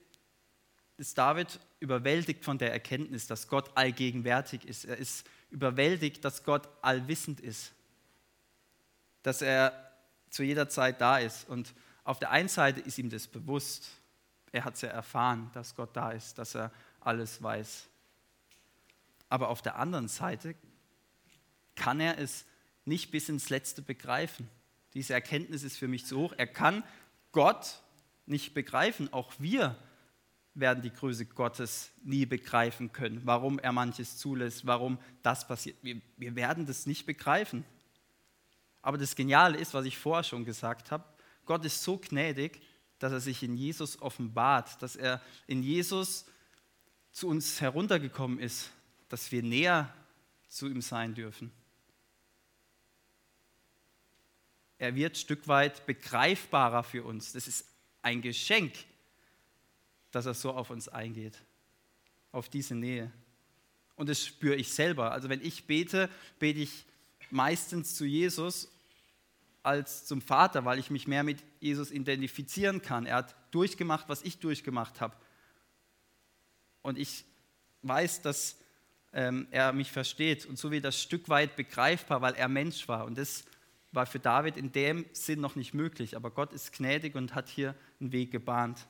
ist 0.97 1.15
David 1.15 1.60
überwältigt 1.80 2.43
von 2.43 2.58
der 2.58 2.71
Erkenntnis, 2.71 3.28
dass 3.28 3.47
Gott 3.47 3.69
allgegenwärtig 3.78 4.65
ist. 4.65 4.86
Er 4.86 4.97
ist 4.97 5.28
überwältigt, 5.52 6.26
dass 6.26 6.43
Gott 6.43 6.67
allwissend 6.82 7.39
ist 7.39 7.77
dass 9.23 9.41
er 9.41 9.73
zu 10.30 10.43
jeder 10.43 10.69
Zeit 10.69 11.01
da 11.01 11.17
ist. 11.17 11.47
Und 11.47 11.73
auf 12.03 12.19
der 12.19 12.32
einen 12.32 12.49
Seite 12.49 12.80
ist 12.80 12.97
ihm 12.97 13.10
das 13.10 13.27
bewusst. 13.27 13.89
Er 14.51 14.65
hat 14.65 14.75
es 14.75 14.82
ja 14.82 14.89
erfahren, 14.89 15.49
dass 15.53 15.75
Gott 15.75 15.95
da 15.95 16.12
ist, 16.12 16.38
dass 16.38 16.56
er 16.56 16.71
alles 17.01 17.41
weiß. 17.41 17.88
Aber 19.30 19.49
auf 19.49 19.62
der 19.62 19.77
anderen 19.77 20.08
Seite 20.08 20.56
kann 21.75 21.99
er 21.99 22.17
es 22.17 22.45
nicht 22.86 23.12
bis 23.12 23.30
ins 23.30 23.49
Letzte 23.49 23.82
begreifen. 23.82 24.49
Diese 24.93 25.13
Erkenntnis 25.13 25.63
ist 25.63 25.77
für 25.77 25.88
mich 25.88 26.06
zu 26.06 26.17
hoch. 26.17 26.34
Er 26.38 26.47
kann 26.47 26.84
Gott 27.32 27.82
nicht 28.25 28.53
begreifen. 28.53 29.12
Auch 29.12 29.34
wir 29.38 29.75
werden 30.53 30.82
die 30.82 30.91
Größe 30.91 31.25
Gottes 31.25 31.91
nie 32.03 32.25
begreifen 32.25 32.91
können, 32.91 33.21
warum 33.25 33.60
er 33.60 33.71
manches 33.71 34.17
zulässt, 34.17 34.65
warum 34.65 34.97
das 35.21 35.47
passiert. 35.47 35.77
Wir, 35.84 36.01
wir 36.17 36.36
werden 36.36 36.65
das 36.65 36.86
nicht 36.86 37.06
begreifen. 37.06 37.63
Aber 38.88 38.97
das 38.97 39.17
Geniale 39.17 39.58
ist, 39.58 39.73
was 39.73 39.86
ich 39.86 39.97
vorher 39.97 40.23
schon 40.23 40.45
gesagt 40.45 40.91
habe, 40.91 41.04
Gott 41.45 41.65
ist 41.65 41.84
so 41.84 41.97
gnädig, 41.97 42.62
dass 43.00 43.12
er 43.12 43.19
sich 43.19 43.43
in 43.43 43.58
Jesus 43.58 44.02
offenbart, 44.02 44.82
dass 44.82 44.95
er 44.95 45.21
in 45.45 45.62
Jesus 45.62 46.23
zu 47.12 47.28
uns 47.28 47.60
heruntergekommen 47.60 48.39
ist, 48.39 48.71
dass 49.10 49.30
wir 49.30 49.43
näher 49.43 49.93
zu 50.47 50.67
ihm 50.69 50.82
sein 50.82 51.13
dürfen. 51.13 51.52
Er 54.78 54.95
wird 54.95 55.15
ein 55.15 55.15
Stück 55.15 55.50
weit 55.50 55.86
begreifbarer 55.86 56.84
für 56.84 57.04
uns. 57.04 57.34
Das 57.34 57.45
ist 57.45 57.67
ein 58.02 58.21
Geschenk, 58.21 58.73
dass 60.12 60.28
er 60.28 60.34
so 60.34 60.54
auf 60.54 60.69
uns 60.69 60.88
eingeht, 60.88 61.38
auf 62.32 62.47
diese 62.47 62.73
Nähe. 62.73 63.12
Und 63.97 64.08
das 64.08 64.26
spüre 64.26 64.56
ich 64.56 64.71
selber. 64.71 65.12
Also 65.12 65.28
wenn 65.28 65.43
ich 65.43 65.65
bete, 65.67 66.10
bete 66.39 66.62
ich 66.62 66.86
meistens 67.30 67.93
zu 67.93 68.06
Jesus 68.06 68.69
als 69.67 70.06
zum 70.06 70.21
Vater, 70.21 70.63
weil 70.63 70.80
ich 70.80 70.89
mich 70.89 71.08
mehr 71.08 71.23
mit 71.23 71.43
Jesus 71.60 71.91
identifizieren 71.91 72.82
kann. 72.82 73.06
Er 73.06 73.17
hat 73.17 73.36
durchgemacht, 73.51 74.08
was 74.08 74.21
ich 74.21 74.39
durchgemacht 74.39 75.01
habe. 75.01 75.15
Und 76.82 76.97
ich 76.97 77.25
weiß, 77.82 78.21
dass 78.21 78.58
ähm, 79.12 79.47
er 79.51 79.73
mich 79.73 79.91
versteht. 79.91 80.45
Und 80.45 80.58
so 80.58 80.71
wird 80.71 80.86
das 80.86 81.01
Stück 81.01 81.27
weit 81.27 81.58
begreifbar, 81.58 82.21
weil 82.21 82.34
er 82.36 82.47
Mensch 82.47 82.88
war. 82.88 83.06
Und 83.06 83.17
das 83.17 83.43
war 83.91 84.06
für 84.06 84.19
David 84.19 84.56
in 84.56 84.71
dem 84.71 85.06
Sinn 85.12 85.41
noch 85.41 85.56
nicht 85.56 85.73
möglich. 85.73 86.15
Aber 86.15 86.32
Gott 86.32 86.53
ist 86.53 86.71
gnädig 86.71 87.15
und 87.15 87.36
hat 87.36 87.49
hier 87.49 87.75
einen 87.99 88.13
Weg 88.13 88.32
gebahnt. 88.32 88.88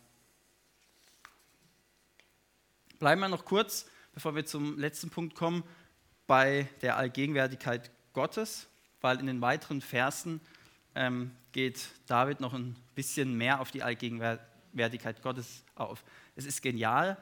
Bleiben 2.99 3.21
wir 3.21 3.29
noch 3.29 3.45
kurz, 3.45 3.87
bevor 4.13 4.35
wir 4.35 4.45
zum 4.45 4.77
letzten 4.77 5.09
Punkt 5.09 5.33
kommen, 5.33 5.63
bei 6.27 6.69
der 6.81 6.97
Allgegenwärtigkeit 6.97 7.89
Gottes, 8.13 8.67
weil 9.01 9.19
in 9.19 9.27
den 9.27 9.41
weiteren 9.41 9.81
Versen 9.81 10.41
ähm, 10.97 11.31
geht 11.51 11.87
David 12.07 12.39
noch 12.39 12.53
ein 12.53 12.75
bisschen 12.95 13.37
mehr 13.37 13.61
auf 13.61 13.71
die 13.71 13.83
Allgegenwärtigkeit 13.83 15.21
Gottes 15.21 15.63
auf. 15.75 16.03
Es 16.35 16.45
ist 16.45 16.61
genial 16.61 17.17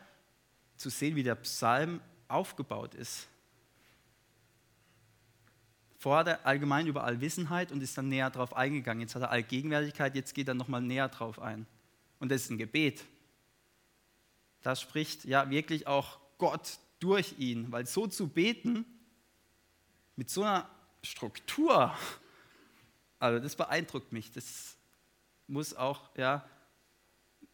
zu 0.78 0.90
sehen, 0.90 1.16
wie 1.16 1.24
der 1.24 1.36
Psalm 1.36 2.00
aufgebaut 2.28 2.96
ist. 2.96 3.28
Vorher 5.98 6.46
allgemein 6.46 6.88
über 6.88 7.04
Allwissenheit 7.04 7.72
und 7.72 7.82
ist 7.82 7.98
dann 7.98 8.10
näher 8.10 8.30
darauf 8.30 8.56
eingegangen. 8.56 9.02
Jetzt 9.02 9.16
hat 9.16 9.24
er 9.24 9.32
Allgegenwärtigkeit, 9.32 10.16
jetzt 10.16 10.34
geht 10.34 10.48
er 10.48 10.54
nochmal 10.54 10.82
näher 10.82 11.10
drauf 11.10 11.40
ein. 11.40 11.66
Und 12.20 12.32
das 12.32 12.44
ist 12.44 12.52
ein 12.52 12.58
Gebet. 12.58 13.04
Da 14.62 14.76
spricht 14.76 15.26
ja 15.26 15.50
wirklich 15.50 15.88
auch 15.88 16.20
Gott 16.38 16.80
durch 17.00 17.36
ihn, 17.40 17.72
weil 17.72 17.86
so 17.86 18.08
zu 18.08 18.28
beten, 18.30 18.86
mit 20.16 20.30
so 20.30 20.44
einer 20.44 20.70
Struktur, 21.02 21.94
also 23.20 23.40
das 23.40 23.56
beeindruckt 23.56 24.12
mich. 24.12 24.32
Das 24.32 24.78
muss 25.48 25.74
auch 25.74 26.10
ja, 26.18 26.48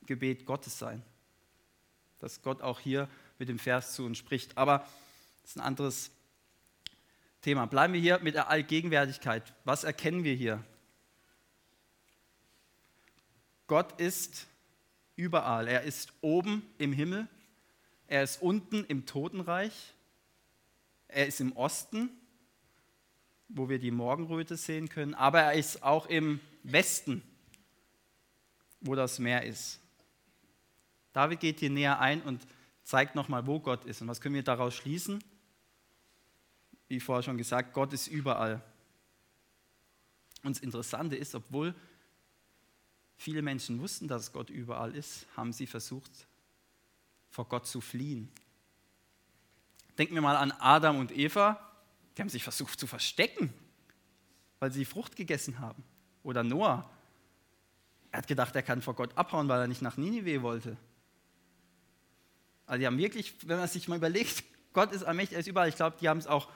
Gebet 0.05 0.45
Gottes 0.45 0.77
sein. 0.77 1.03
Dass 2.19 2.41
Gott 2.41 2.61
auch 2.61 2.79
hier 2.79 3.09
mit 3.39 3.49
dem 3.49 3.59
Vers 3.59 3.93
zu 3.93 4.05
uns 4.05 4.17
spricht. 4.17 4.57
Aber 4.57 4.87
das 5.41 5.51
ist 5.51 5.57
ein 5.57 5.61
anderes 5.61 6.11
Thema. 7.41 7.65
Bleiben 7.65 7.93
wir 7.93 8.01
hier 8.01 8.19
mit 8.19 8.35
der 8.35 8.49
Allgegenwärtigkeit. 8.49 9.53
Was 9.63 9.83
erkennen 9.83 10.23
wir 10.23 10.35
hier? 10.35 10.63
Gott 13.67 13.99
ist 13.99 14.47
überall. 15.15 15.67
Er 15.67 15.83
ist 15.83 16.13
oben 16.21 16.61
im 16.77 16.93
Himmel, 16.93 17.27
er 18.07 18.23
ist 18.23 18.41
unten 18.41 18.83
im 18.85 19.05
Totenreich, 19.05 19.93
er 21.07 21.27
ist 21.27 21.39
im 21.39 21.55
Osten, 21.55 22.09
wo 23.53 23.69
wir 23.69 23.79
die 23.79 23.91
Morgenröte 23.91 24.55
sehen 24.55 24.89
können, 24.89 25.13
aber 25.13 25.41
er 25.41 25.53
ist 25.53 25.83
auch 25.83 26.05
im 26.07 26.39
Westen, 26.63 27.21
wo 28.79 28.95
das 28.95 29.19
Meer 29.19 29.43
ist. 29.43 29.79
David 31.13 31.39
geht 31.39 31.59
hier 31.59 31.69
näher 31.69 31.99
ein 31.99 32.21
und 32.21 32.45
zeigt 32.83 33.15
nochmal, 33.15 33.45
wo 33.45 33.59
Gott 33.59 33.85
ist. 33.85 34.01
Und 34.01 34.07
was 34.07 34.21
können 34.21 34.35
wir 34.35 34.43
daraus 34.43 34.73
schließen? 34.75 35.23
Wie 36.87 36.99
vorher 36.99 37.23
schon 37.23 37.37
gesagt, 37.37 37.73
Gott 37.73 37.93
ist 37.93 38.07
überall. 38.07 38.61
Und 40.43 40.55
das 40.55 40.63
Interessante 40.63 41.15
ist, 41.15 41.35
obwohl 41.35 41.75
viele 43.15 43.41
Menschen 43.41 43.79
wussten, 43.79 44.07
dass 44.07 44.31
Gott 44.31 44.49
überall 44.49 44.95
ist, 44.95 45.25
haben 45.37 45.53
sie 45.53 45.67
versucht, 45.67 46.11
vor 47.29 47.45
Gott 47.45 47.67
zu 47.67 47.81
fliehen. 47.81 48.31
Denken 49.97 50.15
wir 50.15 50.21
mal 50.21 50.35
an 50.35 50.51
Adam 50.53 50.97
und 50.97 51.11
Eva, 51.11 51.70
die 52.21 52.23
haben 52.23 52.29
sich 52.29 52.43
versucht 52.43 52.79
zu 52.79 52.85
verstecken, 52.85 53.51
weil 54.59 54.71
sie 54.71 54.85
Frucht 54.85 55.15
gegessen 55.15 55.57
haben. 55.57 55.83
Oder 56.21 56.43
Noah, 56.43 56.87
er 58.11 58.19
hat 58.19 58.27
gedacht, 58.27 58.55
er 58.55 58.61
kann 58.61 58.83
vor 58.83 58.93
Gott 58.93 59.17
abhauen, 59.17 59.49
weil 59.49 59.61
er 59.61 59.67
nicht 59.67 59.81
nach 59.81 59.97
Ninive 59.97 60.43
wollte. 60.43 60.77
Also 62.67 62.79
die 62.79 62.85
haben 62.85 62.99
wirklich, 62.99 63.33
wenn 63.47 63.57
man 63.57 63.67
sich 63.67 63.87
mal 63.87 63.95
überlegt, 63.95 64.43
Gott 64.73 64.91
ist 64.91 65.03
allmächtig, 65.03 65.33
er 65.33 65.39
ist 65.39 65.47
überall. 65.47 65.67
Ich 65.67 65.77
glaube, 65.77 65.97
die 65.99 66.07
haben 66.07 66.19
es 66.19 66.27
auch 66.27 66.47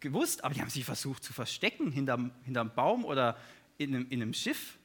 gewusst, 0.00 0.42
aber 0.42 0.54
die 0.54 0.60
haben 0.60 0.70
sich 0.70 0.84
versucht 0.84 1.22
zu 1.22 1.32
verstecken 1.32 1.92
hinterm, 1.92 2.32
hinterm 2.42 2.74
Baum 2.74 3.04
oder 3.04 3.38
in 3.78 3.94
einem, 3.94 4.08
in 4.10 4.22
einem 4.22 4.34
Schiff. 4.34 4.76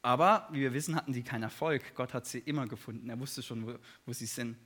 Aber 0.00 0.48
wie 0.52 0.60
wir 0.60 0.72
wissen, 0.72 0.96
hatten 0.96 1.12
die 1.12 1.22
keinen 1.22 1.42
Erfolg. 1.42 1.94
Gott 1.94 2.14
hat 2.14 2.24
sie 2.24 2.38
immer 2.38 2.66
gefunden. 2.66 3.10
Er 3.10 3.20
wusste 3.20 3.42
schon, 3.42 3.66
wo, 3.66 3.78
wo 4.06 4.12
sie 4.14 4.24
sind. 4.24 4.56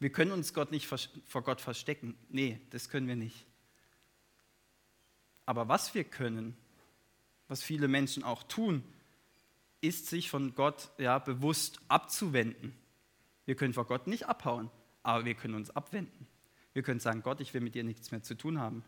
Wir 0.00 0.10
können 0.10 0.30
uns 0.30 0.54
Gott 0.54 0.70
nicht 0.70 0.86
vor 0.86 1.42
Gott 1.42 1.60
verstecken. 1.60 2.16
Nee, 2.28 2.60
das 2.70 2.88
können 2.88 3.08
wir 3.08 3.16
nicht. 3.16 3.46
Aber 5.44 5.68
was 5.68 5.94
wir 5.94 6.04
können, 6.04 6.56
was 7.48 7.62
viele 7.62 7.88
Menschen 7.88 8.22
auch 8.22 8.42
tun, 8.44 8.84
ist, 9.80 10.06
sich 10.06 10.30
von 10.30 10.54
Gott 10.54 10.90
ja, 10.98 11.18
bewusst 11.18 11.80
abzuwenden. 11.88 12.76
Wir 13.46 13.54
können 13.54 13.72
vor 13.72 13.86
Gott 13.86 14.06
nicht 14.06 14.26
abhauen, 14.26 14.70
aber 15.02 15.24
wir 15.24 15.34
können 15.34 15.54
uns 15.54 15.70
abwenden. 15.70 16.26
Wir 16.74 16.82
können 16.82 17.00
sagen, 17.00 17.22
Gott, 17.22 17.40
ich 17.40 17.54
will 17.54 17.60
mit 17.60 17.74
dir 17.74 17.84
nichts 17.84 18.10
mehr 18.10 18.22
zu 18.22 18.36
tun 18.36 18.58
haben. 18.60 18.84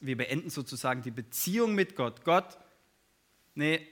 Wir 0.00 0.16
beenden 0.16 0.48
sozusagen 0.48 1.02
die 1.02 1.10
Beziehung 1.10 1.74
mit 1.74 1.96
Gott. 1.96 2.24
Gott, 2.24 2.56
nee, 3.54 3.86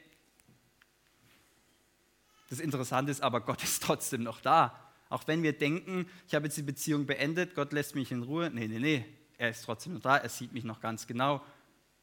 das 2.53 2.61
Interessante 2.61 3.11
ist 3.11 3.23
aber, 3.23 3.41
Gott 3.41 3.62
ist 3.65 3.83
trotzdem 3.83 4.23
noch 4.23 4.43
da. 4.43 4.79
Auch 5.09 5.27
wenn 5.27 5.43
wir 5.43 5.55
denken, 5.55 6.07
ich 6.29 6.35
habe 6.35 6.45
jetzt 6.47 6.57
die 6.59 6.62
Beziehung 6.62 7.07
beendet, 7.07 7.55
Gott 7.55 7.73
lässt 7.73 7.95
mich 7.95 8.12
in 8.12 8.23
Ruhe. 8.23 8.51
Nee, 8.51 8.69
nee, 8.69 8.79
nee, 8.79 9.07
er 9.38 9.49
ist 9.49 9.65
trotzdem 9.65 9.95
noch 9.95 10.03
da, 10.03 10.19
er 10.19 10.29
sieht 10.29 10.53
mich 10.53 10.65
noch 10.65 10.81
ganz 10.81 11.07
genau 11.07 11.43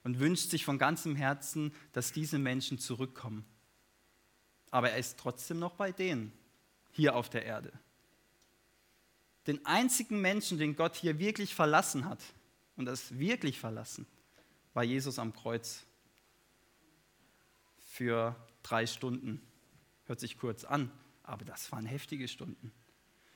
und 0.04 0.20
wünscht 0.20 0.50
sich 0.50 0.66
von 0.66 0.80
ganzem 0.80 1.16
Herzen, 1.16 1.72
dass 1.94 2.12
diese 2.12 2.40
Menschen 2.40 2.80
zurückkommen. 2.80 3.46
Aber 4.72 4.90
er 4.90 4.98
ist 4.98 5.20
trotzdem 5.20 5.60
noch 5.60 5.76
bei 5.76 5.92
denen, 5.92 6.34
hier 6.92 7.16
auf 7.16 7.30
der 7.30 7.46
Erde. 7.46 7.72
Den 9.46 9.64
einzigen 9.68 10.20
Menschen, 10.20 10.58
den 10.58 10.76
Gott 10.76 10.96
hier 10.96 11.20
wirklich 11.20 11.54
verlassen 11.54 12.06
hat, 12.06 12.20
und 12.76 12.86
das 12.86 13.20
wirklich 13.20 13.60
verlassen, 13.60 14.08
war 14.74 14.84
Jesus 14.84 15.20
am 15.20 15.34
Kreuz. 15.34 15.86
Für 17.78 18.36
drei 18.64 18.88
Stunden. 18.88 19.42
Hört 20.10 20.20
sich 20.20 20.38
kurz 20.38 20.66
an, 20.66 20.92
aber 21.22 21.46
das 21.46 21.72
waren 21.72 21.86
heftige 21.86 22.28
Stunden. 22.28 22.74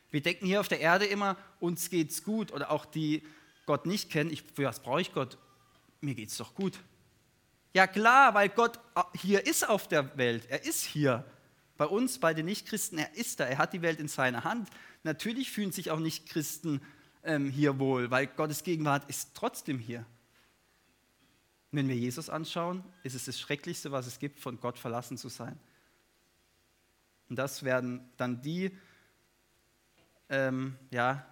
Wir 0.10 0.22
denken 0.22 0.48
hier 0.48 0.60
auf 0.60 0.68
der 0.68 0.80
Erde 0.80 1.06
immer, 1.06 1.38
uns 1.60 1.90
geht's 1.90 2.24
gut, 2.24 2.52
oder 2.52 2.72
auch 2.72 2.86
die 2.86 3.24
Gott 3.68 3.86
nicht 3.86 4.10
kennen, 4.10 4.34
ich, 4.34 4.42
für 4.42 4.66
was 4.66 4.82
brauche 4.82 5.00
ich 5.00 5.14
Gott? 5.14 5.38
mir 6.04 6.16
geht 6.16 6.30
es 6.30 6.38
doch 6.38 6.56
gut. 6.56 6.80
Ja 7.74 7.86
klar, 7.86 8.34
weil 8.34 8.50
Gott 8.50 8.80
hier 9.14 9.46
ist 9.46 9.70
auf 9.70 9.88
der 9.88 10.18
Welt. 10.18 10.48
Er 10.50 10.64
ist 10.66 10.84
hier. 10.84 11.24
Bei 11.78 11.86
uns, 11.86 12.20
bei 12.20 12.34
den 12.34 12.46
Nichtchristen, 12.46 12.98
er 12.98 13.16
ist 13.16 13.40
da. 13.40 13.46
Er 13.46 13.60
hat 13.60 13.74
die 13.74 13.84
Welt 13.84 14.00
in 14.00 14.08
seiner 14.08 14.44
Hand. 14.44 14.70
Natürlich 15.04 15.52
fühlen 15.52 15.72
sich 15.72 15.90
auch 15.90 16.00
Nichtchristen 16.00 16.82
ähm, 17.24 17.52
hier 17.52 17.80
wohl, 17.80 18.12
weil 18.12 18.28
Gottes 18.28 18.64
Gegenwart 18.64 19.08
ist 19.10 19.36
trotzdem 19.36 19.78
hier. 19.78 20.06
Wenn 21.72 21.88
wir 21.88 21.96
Jesus 21.96 22.30
anschauen, 22.30 22.84
ist 23.04 23.16
es 23.16 23.26
das 23.26 23.40
Schrecklichste, 23.40 23.92
was 23.92 24.06
es 24.06 24.20
gibt, 24.20 24.40
von 24.40 24.60
Gott 24.60 24.78
verlassen 24.78 25.18
zu 25.18 25.30
sein. 25.30 25.60
Und 27.34 27.38
das 27.38 27.64
werden 27.64 28.08
dann 28.18 28.44
die, 28.44 28.78
ähm, 30.30 30.78
ja, 30.92 31.26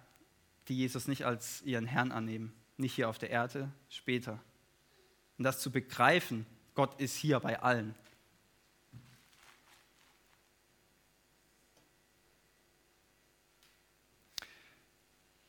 die 0.66 0.76
Jesus 0.76 1.06
nicht 1.06 1.24
als 1.24 1.62
ihren 1.62 1.86
Herrn 1.86 2.10
annehmen. 2.10 2.52
Nicht 2.76 2.94
hier 2.94 3.08
auf 3.08 3.20
der 3.20 3.30
Erde, 3.30 3.70
später 3.88 4.40
und 5.38 5.44
das 5.44 5.60
zu 5.60 5.70
begreifen, 5.70 6.44
Gott 6.74 7.00
ist 7.00 7.14
hier 7.14 7.38
bei 7.38 7.60
allen. 7.60 7.94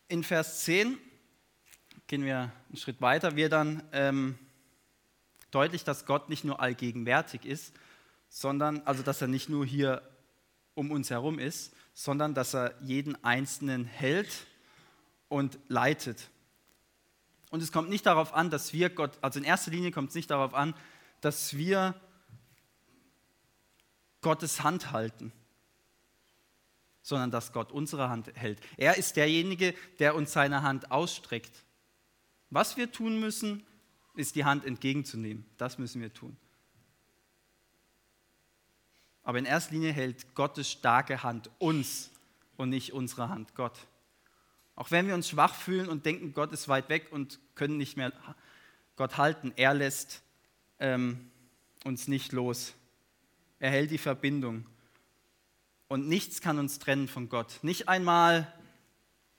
In 0.07 0.23
Vers 0.23 0.65
10 0.65 0.99
gehen 2.05 2.23
wir 2.25 2.51
einen 2.69 2.77
Schritt 2.77 3.01
weiter, 3.01 3.35
wird 3.35 3.53
dann 3.53 3.81
ähm, 3.91 4.37
deutlich, 5.49 5.83
dass 5.83 6.05
Gott 6.05 6.29
nicht 6.29 6.43
nur 6.43 6.59
allgegenwärtig 6.59 7.43
ist, 7.43 7.73
sondern, 8.33 8.81
also 8.87 9.03
dass 9.03 9.21
er 9.21 9.27
nicht 9.27 9.47
nur 9.47 9.63
hier 9.63 10.01
um 10.75 10.91
uns 10.91 11.09
herum 11.09 11.39
ist, 11.39 11.73
sondern 11.93 12.33
dass 12.33 12.53
er 12.53 12.73
jeden 12.81 13.21
Einzelnen 13.23 13.85
hält 13.85 14.47
und 15.29 15.59
leitet. 15.67 16.29
Und 17.51 17.61
es 17.61 17.71
kommt 17.71 17.89
nicht 17.89 18.05
darauf 18.05 18.33
an, 18.33 18.49
dass 18.49 18.73
wir 18.73 18.89
Gott, 18.89 19.17
also 19.21 19.39
in 19.39 19.45
erster 19.45 19.71
Linie 19.71 19.91
kommt 19.91 20.09
es 20.09 20.15
nicht 20.15 20.31
darauf 20.31 20.53
an, 20.53 20.73
dass 21.21 21.55
wir 21.55 21.93
Gottes 24.21 24.63
Hand 24.63 24.91
halten, 24.91 25.31
sondern 27.03 27.29
dass 27.29 27.53
Gott 27.53 27.71
unsere 27.71 28.09
Hand 28.09 28.31
hält. 28.35 28.59
Er 28.77 28.97
ist 28.97 29.17
derjenige, 29.17 29.75
der 29.99 30.15
uns 30.15 30.33
seine 30.33 30.63
Hand 30.63 30.89
ausstreckt. 30.89 31.63
Was 32.49 32.77
wir 32.77 32.91
tun 32.91 33.19
müssen, 33.19 33.63
ist 34.15 34.35
die 34.35 34.45
Hand 34.45 34.65
entgegenzunehmen. 34.65 35.45
Das 35.57 35.77
müssen 35.77 36.01
wir 36.01 36.13
tun. 36.13 36.37
Aber 39.23 39.39
in 39.39 39.45
erster 39.45 39.73
Linie 39.73 39.93
hält 39.93 40.35
Gottes 40.35 40.69
starke 40.69 41.23
Hand 41.23 41.49
uns 41.59 42.11
und 42.57 42.69
nicht 42.69 42.93
unsere 42.93 43.29
Hand 43.29 43.55
Gott. 43.55 43.77
Auch 44.75 44.91
wenn 44.91 45.07
wir 45.07 45.13
uns 45.13 45.29
schwach 45.29 45.55
fühlen 45.55 45.87
und 45.87 46.05
denken, 46.05 46.33
Gott 46.33 46.51
ist 46.51 46.67
weit 46.67 46.89
weg 46.89 47.07
und 47.11 47.39
können 47.55 47.77
nicht 47.77 47.95
mehr 47.95 48.11
Gott 48.95 49.17
halten, 49.17 49.53
er 49.55 49.73
lässt 49.73 50.21
ähm, 50.79 51.31
uns 51.83 52.07
nicht 52.07 52.31
los. 52.31 52.73
Er 53.59 53.71
hält 53.71 53.91
die 53.91 53.97
Verbindung. 53.97 54.65
Und 55.87 56.07
nichts 56.07 56.41
kann 56.41 56.59
uns 56.59 56.79
trennen 56.79 57.07
von 57.07 57.29
Gott. 57.29 57.59
Nicht 57.61 57.87
einmal 57.87 58.51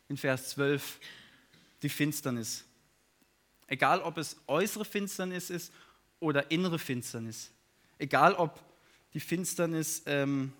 in 0.08 0.16
Vers 0.16 0.50
12 0.50 1.00
die 1.82 1.88
Finsternis. 1.88 2.64
Egal, 3.66 4.00
ob 4.00 4.18
es 4.18 4.36
äußere 4.46 4.84
Finsternis 4.84 5.50
ist 5.50 5.72
oder 6.20 6.50
innere 6.50 6.78
Finsternis. 6.78 7.50
Egal, 7.98 8.34
ob 8.34 8.60
die 9.14 9.20
Finsternis 9.20 10.02
ähm, 10.06 10.52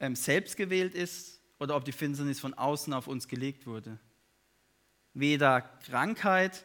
ähm, 0.00 0.16
selbst 0.16 0.56
gewählt 0.56 0.94
ist 0.94 1.40
oder 1.58 1.76
ob 1.76 1.84
die 1.84 1.92
Finsternis 1.92 2.40
von 2.40 2.54
außen 2.54 2.92
auf 2.92 3.06
uns 3.06 3.28
gelegt 3.28 3.66
wurde. 3.66 3.98
Weder 5.12 5.60
Krankheit, 5.60 6.64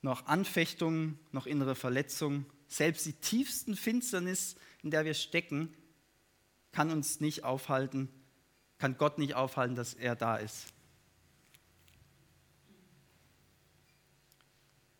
noch 0.00 0.26
Anfechtungen, 0.26 1.18
noch 1.32 1.46
innere 1.46 1.74
Verletzungen, 1.74 2.46
selbst 2.68 3.06
die 3.06 3.14
tiefsten 3.14 3.76
Finsternis, 3.76 4.56
in 4.82 4.90
der 4.90 5.04
wir 5.04 5.14
stecken, 5.14 5.74
kann 6.70 6.92
uns 6.92 7.20
nicht 7.20 7.42
aufhalten, 7.42 8.08
kann 8.78 8.96
Gott 8.98 9.18
nicht 9.18 9.34
aufhalten, 9.34 9.74
dass 9.74 9.94
er 9.94 10.14
da 10.14 10.36
ist. 10.36 10.66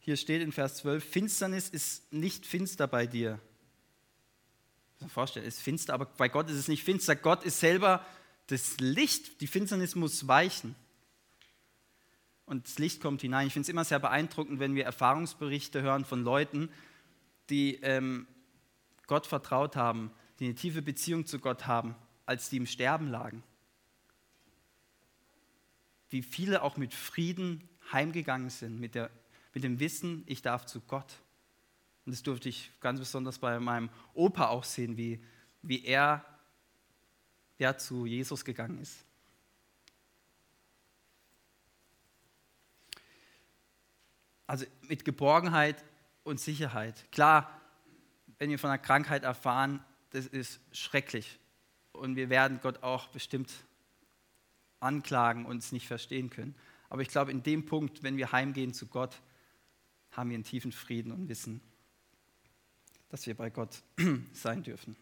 Hier 0.07 0.17
steht 0.17 0.41
in 0.41 0.53
Vers 0.53 0.77
12, 0.77 1.05
Finsternis 1.05 1.69
ist 1.69 2.11
nicht 2.13 2.47
finster 2.47 2.87
bei 2.87 3.07
dir, 3.07 3.39
muss 5.01 5.13
vorstellen, 5.13 5.47
es 5.47 5.57
ist 5.57 5.63
finster, 5.63 5.95
aber 5.95 6.07
bei 6.07 6.29
Gott 6.29 6.49
ist 6.49 6.57
es 6.57 6.69
nicht 6.69 6.85
finster. 6.85 7.17
Gott 7.17 7.45
ist 7.45 7.61
selber 7.61 8.07
das 8.47 8.79
Licht. 8.79 9.41
Die 9.41 9.47
Finsternis 9.47 9.95
muss 9.95 10.29
weichen. 10.29 10.75
Und 12.45 12.67
das 12.67 12.79
Licht 12.79 13.03
kommt 13.03 13.21
hinein. 13.21 13.49
Ich 13.49 13.53
finde 13.53 13.65
es 13.67 13.69
immer 13.69 13.85
sehr 13.85 13.99
beeindruckend, 13.99 14.61
wenn 14.61 14.77
wir 14.77 14.85
Erfahrungsberichte 14.85 15.83
hören 15.83 16.05
von 16.05 16.23
Leuten, 16.23 16.71
die 17.51 17.81
ähm, 17.83 18.29
Gott 19.09 19.27
vertraut 19.27 19.75
haben, 19.75 20.13
die 20.39 20.45
eine 20.45 20.55
tiefe 20.55 20.83
Beziehung 20.83 21.27
zu 21.27 21.41
Gott 21.41 21.67
haben, 21.67 21.97
als 22.27 22.49
die 22.49 22.59
im 22.59 22.67
Sterben 22.67 23.11
lagen. 23.11 23.43
Wie 26.11 26.23
viele 26.23 26.63
auch 26.63 26.77
mit 26.77 26.95
Frieden 26.95 27.69
heimgegangen 27.93 28.51
sind, 28.51 28.79
mit, 28.79 28.95
der, 28.95 29.11
mit 29.57 29.65
dem 29.65 29.81
Wissen, 29.81 30.23
ich 30.27 30.43
darf 30.43 30.67
zu 30.67 30.83
Gott. 30.83 31.15
Und 32.05 32.13
das 32.13 32.23
durfte 32.23 32.47
ich 32.47 32.71
ganz 32.79 32.99
besonders 32.99 33.39
bei 33.39 33.59
meinem 33.59 33.89
Opa 34.13 34.49
auch 34.49 34.65
sehen, 34.65 34.99
wie, 34.99 35.19
wie 35.63 35.83
er 35.87 36.23
ja, 37.57 37.75
zu 37.79 38.05
Jesus 38.05 38.45
gegangen 38.45 38.79
ist. 38.83 38.99
Also 44.47 44.67
mit 44.83 45.07
Geborgenheit 45.07 45.83
und 46.23 46.39
Sicherheit. 46.39 47.11
Klar, 47.11 47.59
wenn 48.39 48.51
wir 48.51 48.59
von 48.59 48.69
einer 48.69 48.77
Krankheit 48.77 49.23
erfahren, 49.23 49.83
das 50.11 50.27
ist 50.27 50.61
schrecklich. 50.71 51.41
Und 51.93 52.17
wir 52.17 52.29
werden 52.29 52.61
Gott 52.61 52.83
auch 52.83 53.07
bestimmt 53.07 53.51
anklagen 54.81 55.47
und 55.47 55.57
es 55.57 55.73
nicht 55.73 55.89
verstehen 55.89 56.29
können. 56.29 56.55
Aber 56.91 57.01
ich 57.01 57.09
glaube, 57.09 57.31
in 57.31 57.43
dem 57.43 57.65
Punkt, 57.65 58.03
wenn 58.03 58.19
wir 58.19 58.33
heimgehen 58.33 58.75
zu 58.75 58.87
Gott, 58.87 59.19
haben 60.17 60.31
wir 60.31 60.35
einen 60.35 60.45
tiefen 60.45 60.73
Frieden 60.73 61.13
und 61.13 61.29
wissen, 61.29 61.61
dass 63.11 63.27
wir 63.27 63.37
bei 63.37 63.51
Gott 63.51 63.83
sein 64.33 64.63
dürfen. 64.63 64.97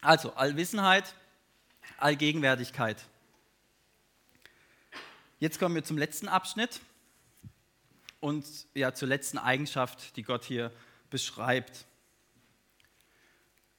Also 0.00 0.32
Allwissenheit, 0.34 1.16
Allgegenwärtigkeit. 1.96 3.04
Jetzt 5.40 5.58
kommen 5.58 5.74
wir 5.74 5.82
zum 5.82 5.98
letzten 5.98 6.28
Abschnitt 6.28 6.80
und 8.20 8.46
ja 8.74 8.94
zur 8.94 9.08
letzten 9.08 9.38
Eigenschaft, 9.38 10.16
die 10.16 10.22
Gott 10.22 10.44
hier 10.44 10.72
beschreibt. 11.10 11.86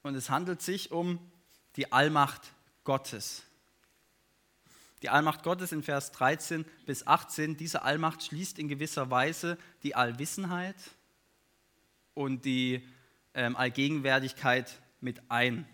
Und 0.02 0.14
es 0.14 0.28
handelt 0.28 0.60
sich 0.60 0.90
um 0.90 1.18
die 1.76 1.92
Allmacht 1.92 2.52
Gottes. 2.84 3.42
Die 5.02 5.08
Allmacht 5.08 5.42
Gottes 5.42 5.72
in 5.72 5.82
Vers 5.82 6.12
13 6.12 6.64
bis 6.84 7.06
18, 7.06 7.56
diese 7.56 7.82
Allmacht 7.82 8.22
schließt 8.22 8.58
in 8.58 8.68
gewisser 8.68 9.10
Weise 9.10 9.56
die 9.82 9.94
Allwissenheit 9.94 10.76
und 12.14 12.44
die 12.44 12.86
ähm, 13.34 13.56
Allgegenwärtigkeit 13.56 14.80
mit 15.00 15.22
ein. 15.30 15.66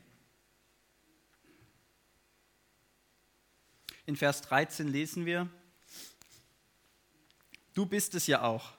In 4.04 4.16
Vers 4.16 4.42
13 4.42 4.86
lesen 4.86 5.26
wir, 5.26 5.48
Du 7.74 7.84
bist 7.84 8.14
es 8.14 8.26
ja 8.26 8.40
auch, 8.40 8.72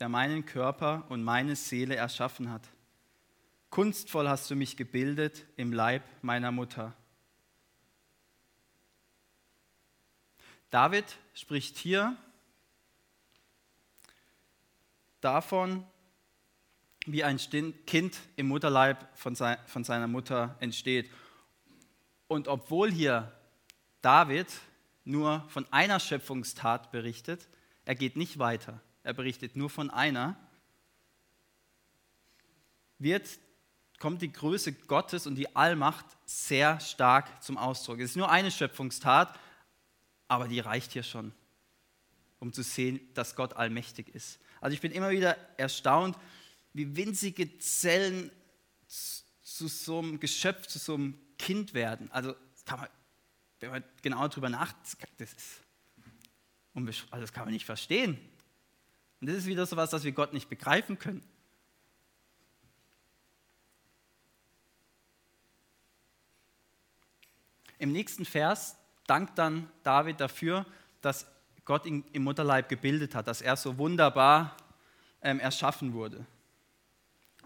der 0.00 0.08
meinen 0.08 0.46
Körper 0.46 1.04
und 1.10 1.22
meine 1.22 1.54
Seele 1.54 1.94
erschaffen 1.94 2.50
hat. 2.50 2.68
Kunstvoll 3.70 4.28
hast 4.28 4.50
du 4.50 4.56
mich 4.56 4.76
gebildet 4.76 5.46
im 5.56 5.72
Leib 5.72 6.02
meiner 6.22 6.50
Mutter. 6.50 6.96
David 10.70 11.04
spricht 11.34 11.76
hier 11.78 12.16
davon, 15.20 15.84
wie 17.06 17.22
ein 17.22 17.38
Kind 17.86 18.18
im 18.34 18.48
Mutterleib 18.48 19.06
von 19.16 19.34
seiner 19.34 20.06
Mutter 20.08 20.56
entsteht. 20.60 21.10
Und 22.26 22.48
obwohl 22.48 22.90
hier 22.90 23.32
David 24.02 24.48
nur 25.04 25.44
von 25.48 25.66
einer 25.72 26.00
Schöpfungstat 26.00 26.90
berichtet, 26.90 27.48
er 27.84 27.94
geht 27.94 28.16
nicht 28.16 28.38
weiter, 28.38 28.80
er 29.04 29.14
berichtet 29.14 29.54
nur 29.54 29.70
von 29.70 29.90
einer, 29.90 30.36
wird, 32.98 33.28
kommt 34.00 34.22
die 34.22 34.32
Größe 34.32 34.72
Gottes 34.72 35.26
und 35.26 35.36
die 35.36 35.54
Allmacht 35.54 36.06
sehr 36.24 36.80
stark 36.80 37.42
zum 37.42 37.56
Ausdruck. 37.56 38.00
Es 38.00 38.10
ist 38.10 38.16
nur 38.16 38.30
eine 38.30 38.50
Schöpfungstat, 38.50 39.38
aber 40.28 40.48
die 40.48 40.60
reicht 40.60 40.92
hier 40.92 41.02
schon, 41.02 41.32
um 42.38 42.52
zu 42.52 42.62
sehen, 42.62 43.00
dass 43.14 43.36
Gott 43.36 43.54
allmächtig 43.54 44.08
ist. 44.14 44.38
Also 44.60 44.74
ich 44.74 44.80
bin 44.80 44.92
immer 44.92 45.10
wieder 45.10 45.36
erstaunt, 45.58 46.16
wie 46.72 46.96
winzige 46.96 47.58
Zellen 47.58 48.30
zu 48.86 49.68
so 49.68 49.98
einem 49.98 50.20
Geschöpf, 50.20 50.66
zu 50.66 50.78
so 50.78 50.94
einem 50.94 51.18
Kind 51.38 51.74
werden. 51.74 52.10
Also 52.10 52.34
kann 52.64 52.80
man, 52.80 52.88
wenn 53.60 53.70
man 53.70 53.84
genau 54.02 54.28
darüber 54.28 54.48
nachdenkt, 54.48 55.20
das 55.20 55.32
ist 55.32 55.62
also 56.74 57.22
das 57.22 57.32
kann 57.32 57.44
man 57.44 57.54
nicht 57.54 57.64
verstehen. 57.64 58.18
Und 59.20 59.28
das 59.28 59.36
ist 59.36 59.46
wieder 59.46 59.64
so 59.64 59.76
etwas, 59.76 59.90
das 59.90 60.04
wir 60.04 60.12
Gott 60.12 60.34
nicht 60.34 60.50
begreifen 60.50 60.98
können. 60.98 61.22
Im 67.78 67.92
nächsten 67.92 68.24
Vers 68.24 68.76
dankt 69.06 69.38
dann 69.38 69.68
David 69.82 70.20
dafür, 70.20 70.66
dass 71.00 71.26
Gott 71.64 71.86
ihn 71.86 72.04
im 72.12 72.24
Mutterleib 72.24 72.68
gebildet 72.68 73.14
hat, 73.14 73.26
dass 73.26 73.42
er 73.42 73.56
so 73.56 73.78
wunderbar 73.78 74.56
ähm, 75.22 75.40
erschaffen 75.40 75.92
wurde. 75.92 76.24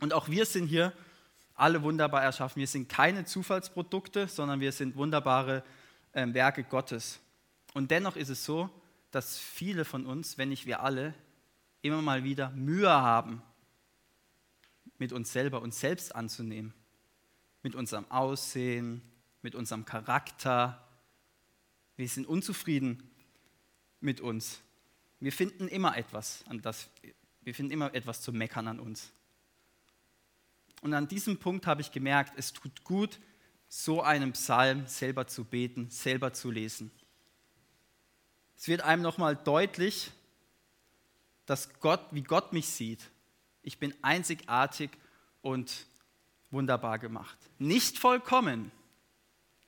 Und 0.01 0.12
auch 0.12 0.29
wir 0.29 0.46
sind 0.46 0.66
hier 0.66 0.92
alle 1.55 1.83
wunderbar 1.83 2.23
erschaffen. 2.23 2.61
Wir 2.61 2.66
sind 2.66 2.88
keine 2.88 3.25
Zufallsprodukte, 3.25 4.29
sondern 4.29 4.61
wir 4.61 4.73
sind 4.73 4.96
wunderbare 4.96 5.62
ähm, 6.14 6.35
Werke 6.35 6.64
Gottes. 6.64 7.20
Und 7.75 7.90
dennoch 7.90 8.16
ist 8.16 8.31
es 8.31 8.44
so, 8.44 8.70
dass 9.11 9.38
viele 9.38 9.85
von 9.85 10.07
uns, 10.07 10.38
wenn 10.38 10.49
nicht 10.49 10.66
wir 10.66 10.83
alle, 10.83 11.14
immer 11.83 12.03
mal 12.03 12.25
wieder 12.25 12.51
Mühe 12.51 12.90
haben, 12.90 13.42
mit 14.99 15.12
uns 15.12 15.33
selber, 15.33 15.62
uns 15.62 15.81
selbst 15.81 16.14
anzunehmen. 16.14 16.75
Mit 17.62 17.75
unserem 17.75 18.11
Aussehen, 18.11 19.03
mit 19.42 19.55
unserem 19.55 19.85
Charakter. 19.85 20.87
Wir 22.01 22.09
sind 22.09 22.27
unzufrieden 22.27 23.03
mit 24.01 24.23
uns. 24.23 24.61
Wir 25.19 25.33
finden 25.33 25.69
immer 25.69 25.99
etwas, 25.99 26.43
an 26.49 26.63
das, 26.63 26.89
wir 27.43 27.55
finden 27.55 27.73
immer 27.73 27.93
etwas 27.93 28.23
zu 28.23 28.33
meckern 28.33 28.69
an 28.69 28.81
uns. 28.81 29.11
Und 30.81 30.95
an 30.95 31.09
diesem 31.09 31.37
Punkt 31.37 31.67
habe 31.67 31.83
ich 31.83 31.93
gemerkt, 31.93 32.33
es 32.39 32.55
tut 32.55 32.85
gut, 32.85 33.21
so 33.69 34.01
einen 34.01 34.33
Psalm 34.33 34.87
selber 34.87 35.27
zu 35.27 35.45
beten, 35.45 35.91
selber 35.91 36.33
zu 36.33 36.51
lesen. 36.51 36.91
Es 38.57 38.67
wird 38.67 38.81
einem 38.81 39.03
nochmal 39.03 39.37
deutlich, 39.37 40.11
dass 41.45 41.69
Gott, 41.81 42.01
wie 42.13 42.23
Gott 42.23 42.55
mich 42.55 42.67
sieht. 42.67 43.11
Ich 43.63 43.77
bin 43.77 43.93
einzigartig 44.01 44.89
und 45.43 45.85
wunderbar 46.51 46.99
gemacht. 46.99 47.37
Nicht 47.59 47.99
vollkommen. 47.99 48.73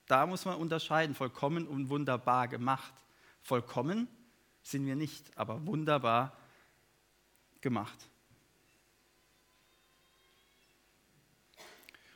Da 0.07 0.27
muss 0.27 0.45
man 0.45 0.57
unterscheiden, 0.57 1.15
vollkommen 1.15 1.67
und 1.67 1.89
wunderbar 1.89 2.49
gemacht. 2.49 2.93
Vollkommen 3.43 4.09
sind 4.63 4.87
wir 4.87 4.97
nicht, 4.97 5.37
aber 5.37 5.65
wunderbar 5.67 6.37
gemacht. 7.61 7.99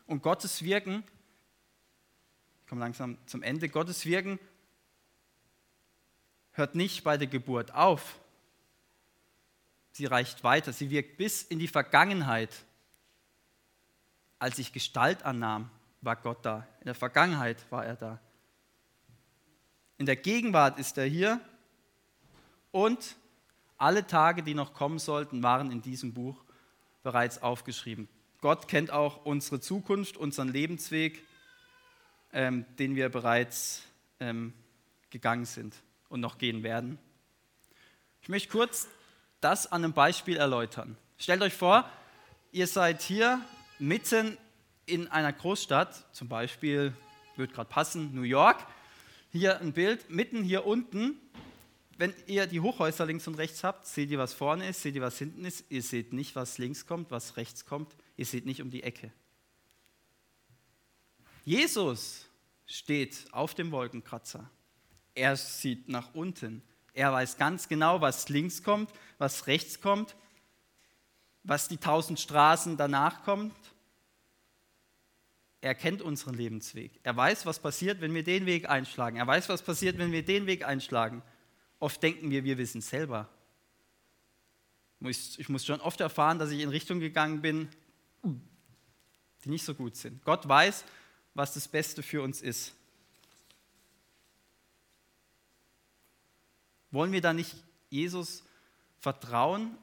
Und 0.06 0.22
Gottes 0.22 0.62
Wirken, 0.62 1.02
ich 2.62 2.68
komme 2.68 2.80
langsam 2.80 3.18
zum 3.26 3.42
Ende, 3.42 3.68
Gottes 3.68 4.06
Wirken 4.06 4.38
hört 6.52 6.74
nicht 6.74 7.04
bei 7.04 7.16
der 7.16 7.26
Geburt 7.26 7.74
auf. 7.74 8.18
Sie 9.92 10.06
reicht 10.06 10.44
weiter. 10.44 10.72
Sie 10.72 10.90
wirkt 10.90 11.16
bis 11.16 11.42
in 11.42 11.58
die 11.58 11.68
Vergangenheit. 11.68 12.50
Als 14.38 14.58
ich 14.58 14.72
Gestalt 14.72 15.22
annahm, 15.22 15.70
war 16.00 16.16
Gott 16.16 16.44
da. 16.44 16.66
In 16.80 16.86
der 16.86 16.94
Vergangenheit 16.94 17.70
war 17.70 17.84
er 17.84 17.96
da. 17.96 18.20
In 19.98 20.06
der 20.06 20.16
Gegenwart 20.16 20.78
ist 20.78 20.98
er 20.98 21.06
hier. 21.06 21.40
Und 22.70 23.16
alle 23.78 24.06
Tage, 24.06 24.42
die 24.42 24.54
noch 24.54 24.74
kommen 24.74 24.98
sollten, 24.98 25.42
waren 25.42 25.70
in 25.70 25.82
diesem 25.82 26.12
Buch 26.12 26.44
bereits 27.02 27.42
aufgeschrieben. 27.42 28.08
Gott 28.40 28.68
kennt 28.68 28.90
auch 28.90 29.24
unsere 29.24 29.60
Zukunft, 29.60 30.16
unseren 30.16 30.48
Lebensweg, 30.48 31.22
ähm, 32.32 32.66
den 32.78 32.94
wir 32.94 33.08
bereits 33.08 33.82
ähm, 34.20 34.52
gegangen 35.10 35.46
sind 35.46 35.74
und 36.08 36.20
noch 36.20 36.38
gehen 36.38 36.62
werden. 36.62 36.98
Ich 38.20 38.28
möchte 38.28 38.50
kurz 38.50 38.88
das 39.40 39.70
an 39.70 39.84
einem 39.84 39.92
Beispiel 39.92 40.36
erläutern. 40.36 40.96
Stellt 41.18 41.42
euch 41.42 41.54
vor, 41.54 41.88
ihr 42.52 42.66
seid 42.66 43.02
hier 43.02 43.40
mitten 43.78 44.36
in 44.86 45.08
einer 45.08 45.32
Großstadt, 45.32 46.14
zum 46.14 46.28
Beispiel, 46.28 46.94
wird 47.36 47.52
gerade 47.52 47.68
passen, 47.68 48.14
New 48.14 48.22
York. 48.22 48.64
Hier 49.30 49.60
ein 49.60 49.72
Bild, 49.72 50.08
mitten 50.08 50.42
hier 50.42 50.64
unten. 50.64 51.20
Wenn 51.98 52.14
ihr 52.26 52.46
die 52.46 52.60
Hochhäuser 52.60 53.04
links 53.04 53.26
und 53.26 53.34
rechts 53.34 53.64
habt, 53.64 53.86
seht 53.86 54.10
ihr, 54.10 54.18
was 54.18 54.32
vorne 54.32 54.68
ist, 54.68 54.82
seht 54.82 54.94
ihr, 54.94 55.02
was 55.02 55.18
hinten 55.18 55.44
ist. 55.44 55.64
Ihr 55.70 55.82
seht 55.82 56.12
nicht, 56.12 56.36
was 56.36 56.58
links 56.58 56.86
kommt, 56.86 57.10
was 57.10 57.36
rechts 57.36 57.66
kommt. 57.66 57.94
Ihr 58.16 58.26
seht 58.26 58.46
nicht 58.46 58.62
um 58.62 58.70
die 58.70 58.82
Ecke. 58.82 59.12
Jesus 61.44 62.26
steht 62.66 63.26
auf 63.32 63.54
dem 63.54 63.70
Wolkenkratzer. 63.72 64.50
Er 65.14 65.36
sieht 65.36 65.88
nach 65.88 66.14
unten. 66.14 66.62
Er 66.92 67.12
weiß 67.12 67.36
ganz 67.38 67.68
genau, 67.68 68.00
was 68.00 68.28
links 68.28 68.62
kommt, 68.62 68.90
was 69.18 69.46
rechts 69.46 69.80
kommt, 69.80 70.16
was 71.42 71.68
die 71.68 71.78
tausend 71.78 72.20
Straßen 72.20 72.76
danach 72.76 73.22
kommt. 73.22 73.54
Er 75.66 75.74
kennt 75.74 76.00
unseren 76.00 76.34
Lebensweg. 76.34 76.92
Er 77.02 77.16
weiß, 77.16 77.44
was 77.44 77.58
passiert, 77.58 78.00
wenn 78.00 78.14
wir 78.14 78.22
den 78.22 78.46
Weg 78.46 78.70
einschlagen. 78.70 79.16
Er 79.16 79.26
weiß, 79.26 79.48
was 79.48 79.62
passiert, 79.62 79.98
wenn 79.98 80.12
wir 80.12 80.24
den 80.24 80.46
Weg 80.46 80.64
einschlagen. 80.64 81.24
Oft 81.80 82.00
denken 82.04 82.30
wir, 82.30 82.44
wir 82.44 82.56
wissen 82.56 82.78
es 82.78 82.88
selber. 82.88 83.28
Ich 85.00 85.48
muss 85.48 85.66
schon 85.66 85.80
oft 85.80 86.00
erfahren, 86.00 86.38
dass 86.38 86.52
ich 86.52 86.60
in 86.60 86.68
Richtungen 86.68 87.00
gegangen 87.00 87.42
bin, 87.42 87.68
die 88.22 89.48
nicht 89.48 89.64
so 89.64 89.74
gut 89.74 89.96
sind. 89.96 90.24
Gott 90.24 90.46
weiß, 90.46 90.84
was 91.34 91.54
das 91.54 91.66
Beste 91.66 92.04
für 92.04 92.22
uns 92.22 92.42
ist. 92.42 92.72
Wollen 96.92 97.10
wir 97.10 97.20
da 97.20 97.32
nicht 97.32 97.56
Jesus 97.90 98.44
vertrauen 99.00 99.76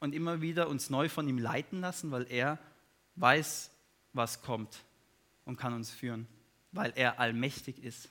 und 0.00 0.14
immer 0.14 0.40
wieder 0.40 0.70
uns 0.70 0.88
neu 0.88 1.10
von 1.10 1.28
ihm 1.28 1.36
leiten 1.36 1.82
lassen, 1.82 2.10
weil 2.10 2.26
er 2.32 2.58
weiß, 3.16 3.70
was 4.14 4.40
kommt 4.40 4.82
und 5.46 5.56
kann 5.56 5.72
uns 5.72 5.90
führen, 5.90 6.26
weil 6.72 6.92
er 6.94 7.18
allmächtig 7.18 7.82
ist. 7.82 8.10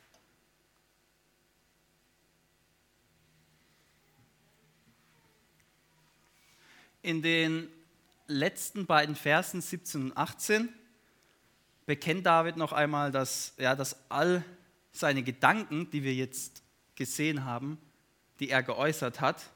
In 7.04 7.21
den 7.21 7.69
letzten 8.26 8.88
beiden 8.88 9.15
Versen 9.15 9.62
17 9.62 10.06
und 10.06 10.17
18 10.17 10.69
bekennt 11.86 12.26
David 12.26 12.58
noch 12.58 12.71
einmal, 12.71 13.12
dass, 13.12 13.54
ja, 13.60 13.76
dass 13.76 14.10
all 14.10 14.43
seine 14.91 15.21
Gedanken, 15.21 15.91
die 15.91 16.02
wir 16.02 16.15
jetzt 16.15 16.63
gesehen 16.95 17.43
haben, 17.43 17.78
die 18.39 18.50
er 18.50 18.63
geäußert 18.63 19.21
hat, 19.21 19.52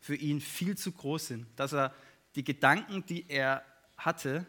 für 0.00 0.16
ihn 0.16 0.40
viel 0.40 0.76
zu 0.76 0.90
groß 0.90 1.28
sind. 1.28 1.46
Dass 1.56 1.72
er 1.72 1.94
die 2.34 2.42
Gedanken, 2.42 3.04
die 3.06 3.26
er 3.28 3.64
hatte, 3.96 4.44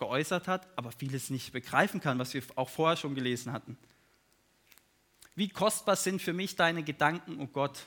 geäußert 0.00 0.48
hat, 0.48 0.66
aber 0.76 0.90
vieles 0.90 1.30
nicht 1.30 1.52
begreifen 1.52 2.00
kann, 2.00 2.18
was 2.18 2.34
wir 2.34 2.42
auch 2.56 2.70
vorher 2.70 2.96
schon 2.96 3.14
gelesen 3.14 3.52
hatten. 3.52 3.76
Wie 5.36 5.50
kostbar 5.50 5.94
sind 5.94 6.20
für 6.20 6.32
mich 6.32 6.56
deine 6.56 6.82
Gedanken, 6.82 7.38
oh 7.38 7.46
Gott? 7.46 7.86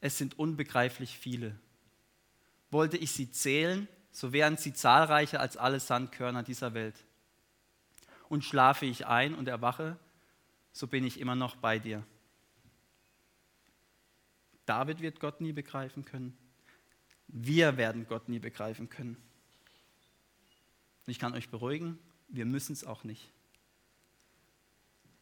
Es 0.00 0.18
sind 0.18 0.38
unbegreiflich 0.38 1.16
viele. 1.16 1.58
Wollte 2.70 2.96
ich 2.96 3.12
sie 3.12 3.30
zählen, 3.30 3.88
so 4.10 4.32
wären 4.32 4.56
sie 4.56 4.74
zahlreicher 4.74 5.40
als 5.40 5.56
alle 5.56 5.80
Sandkörner 5.80 6.42
dieser 6.42 6.74
Welt. 6.74 6.96
Und 8.28 8.44
schlafe 8.44 8.84
ich 8.84 9.06
ein 9.06 9.34
und 9.34 9.48
erwache, 9.48 9.96
so 10.72 10.88
bin 10.88 11.04
ich 11.04 11.20
immer 11.20 11.36
noch 11.36 11.56
bei 11.56 11.78
dir. 11.78 12.04
David 14.66 15.00
wird 15.00 15.20
Gott 15.20 15.40
nie 15.40 15.52
begreifen 15.52 16.04
können. 16.04 16.36
Wir 17.28 17.76
werden 17.76 18.06
Gott 18.08 18.28
nie 18.28 18.40
begreifen 18.40 18.88
können. 18.88 19.16
Und 21.08 21.12
ich 21.12 21.18
kann 21.18 21.32
euch 21.32 21.48
beruhigen, 21.48 21.98
wir 22.28 22.44
müssen 22.44 22.74
es 22.74 22.84
auch 22.84 23.02
nicht. 23.02 23.32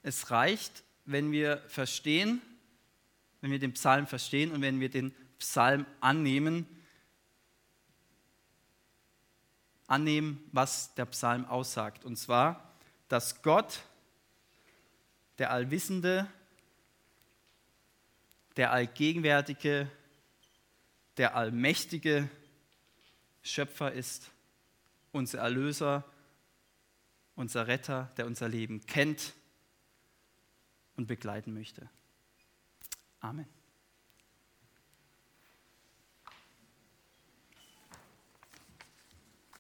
Es 0.03 0.33
reicht, 0.33 0.83
wenn 1.05 1.31
wir 1.31 1.59
verstehen, 1.69 2.43
wenn 3.41 3.53
wir 3.53 3.61
den 3.61 3.73
Psalm 3.75 4.09
verstehen 4.09 4.51
und 4.51 4.63
wenn 4.63 4.81
wir 4.81 4.89
den 4.89 5.15
Psalm 5.39 5.87
annehmen, 6.01 6.67
annehmen, 9.87 10.43
was 10.51 10.93
der 10.97 11.05
Psalm 11.05 11.45
aussagt. 11.45 12.05
Und 12.05 12.17
zwar, 12.17 12.75
dass 13.07 13.43
Gott, 13.43 13.85
der 15.39 15.53
Allwissende, 15.53 16.27
der 18.57 18.73
Allgegenwärtige, 18.73 19.89
der 21.17 21.37
allmächtige 21.37 22.29
Schöpfer 23.45 23.93
ist, 23.93 24.33
unser 25.17 25.39
Erlöser, 25.41 26.05
unser 27.35 27.67
Retter, 27.67 28.11
der 28.17 28.27
unser 28.27 28.49
Leben 28.49 28.87
kennt 28.87 29.35
und 30.97 31.07
begleiten 31.07 31.53
möchte. 31.53 31.89
Amen. 33.21 33.56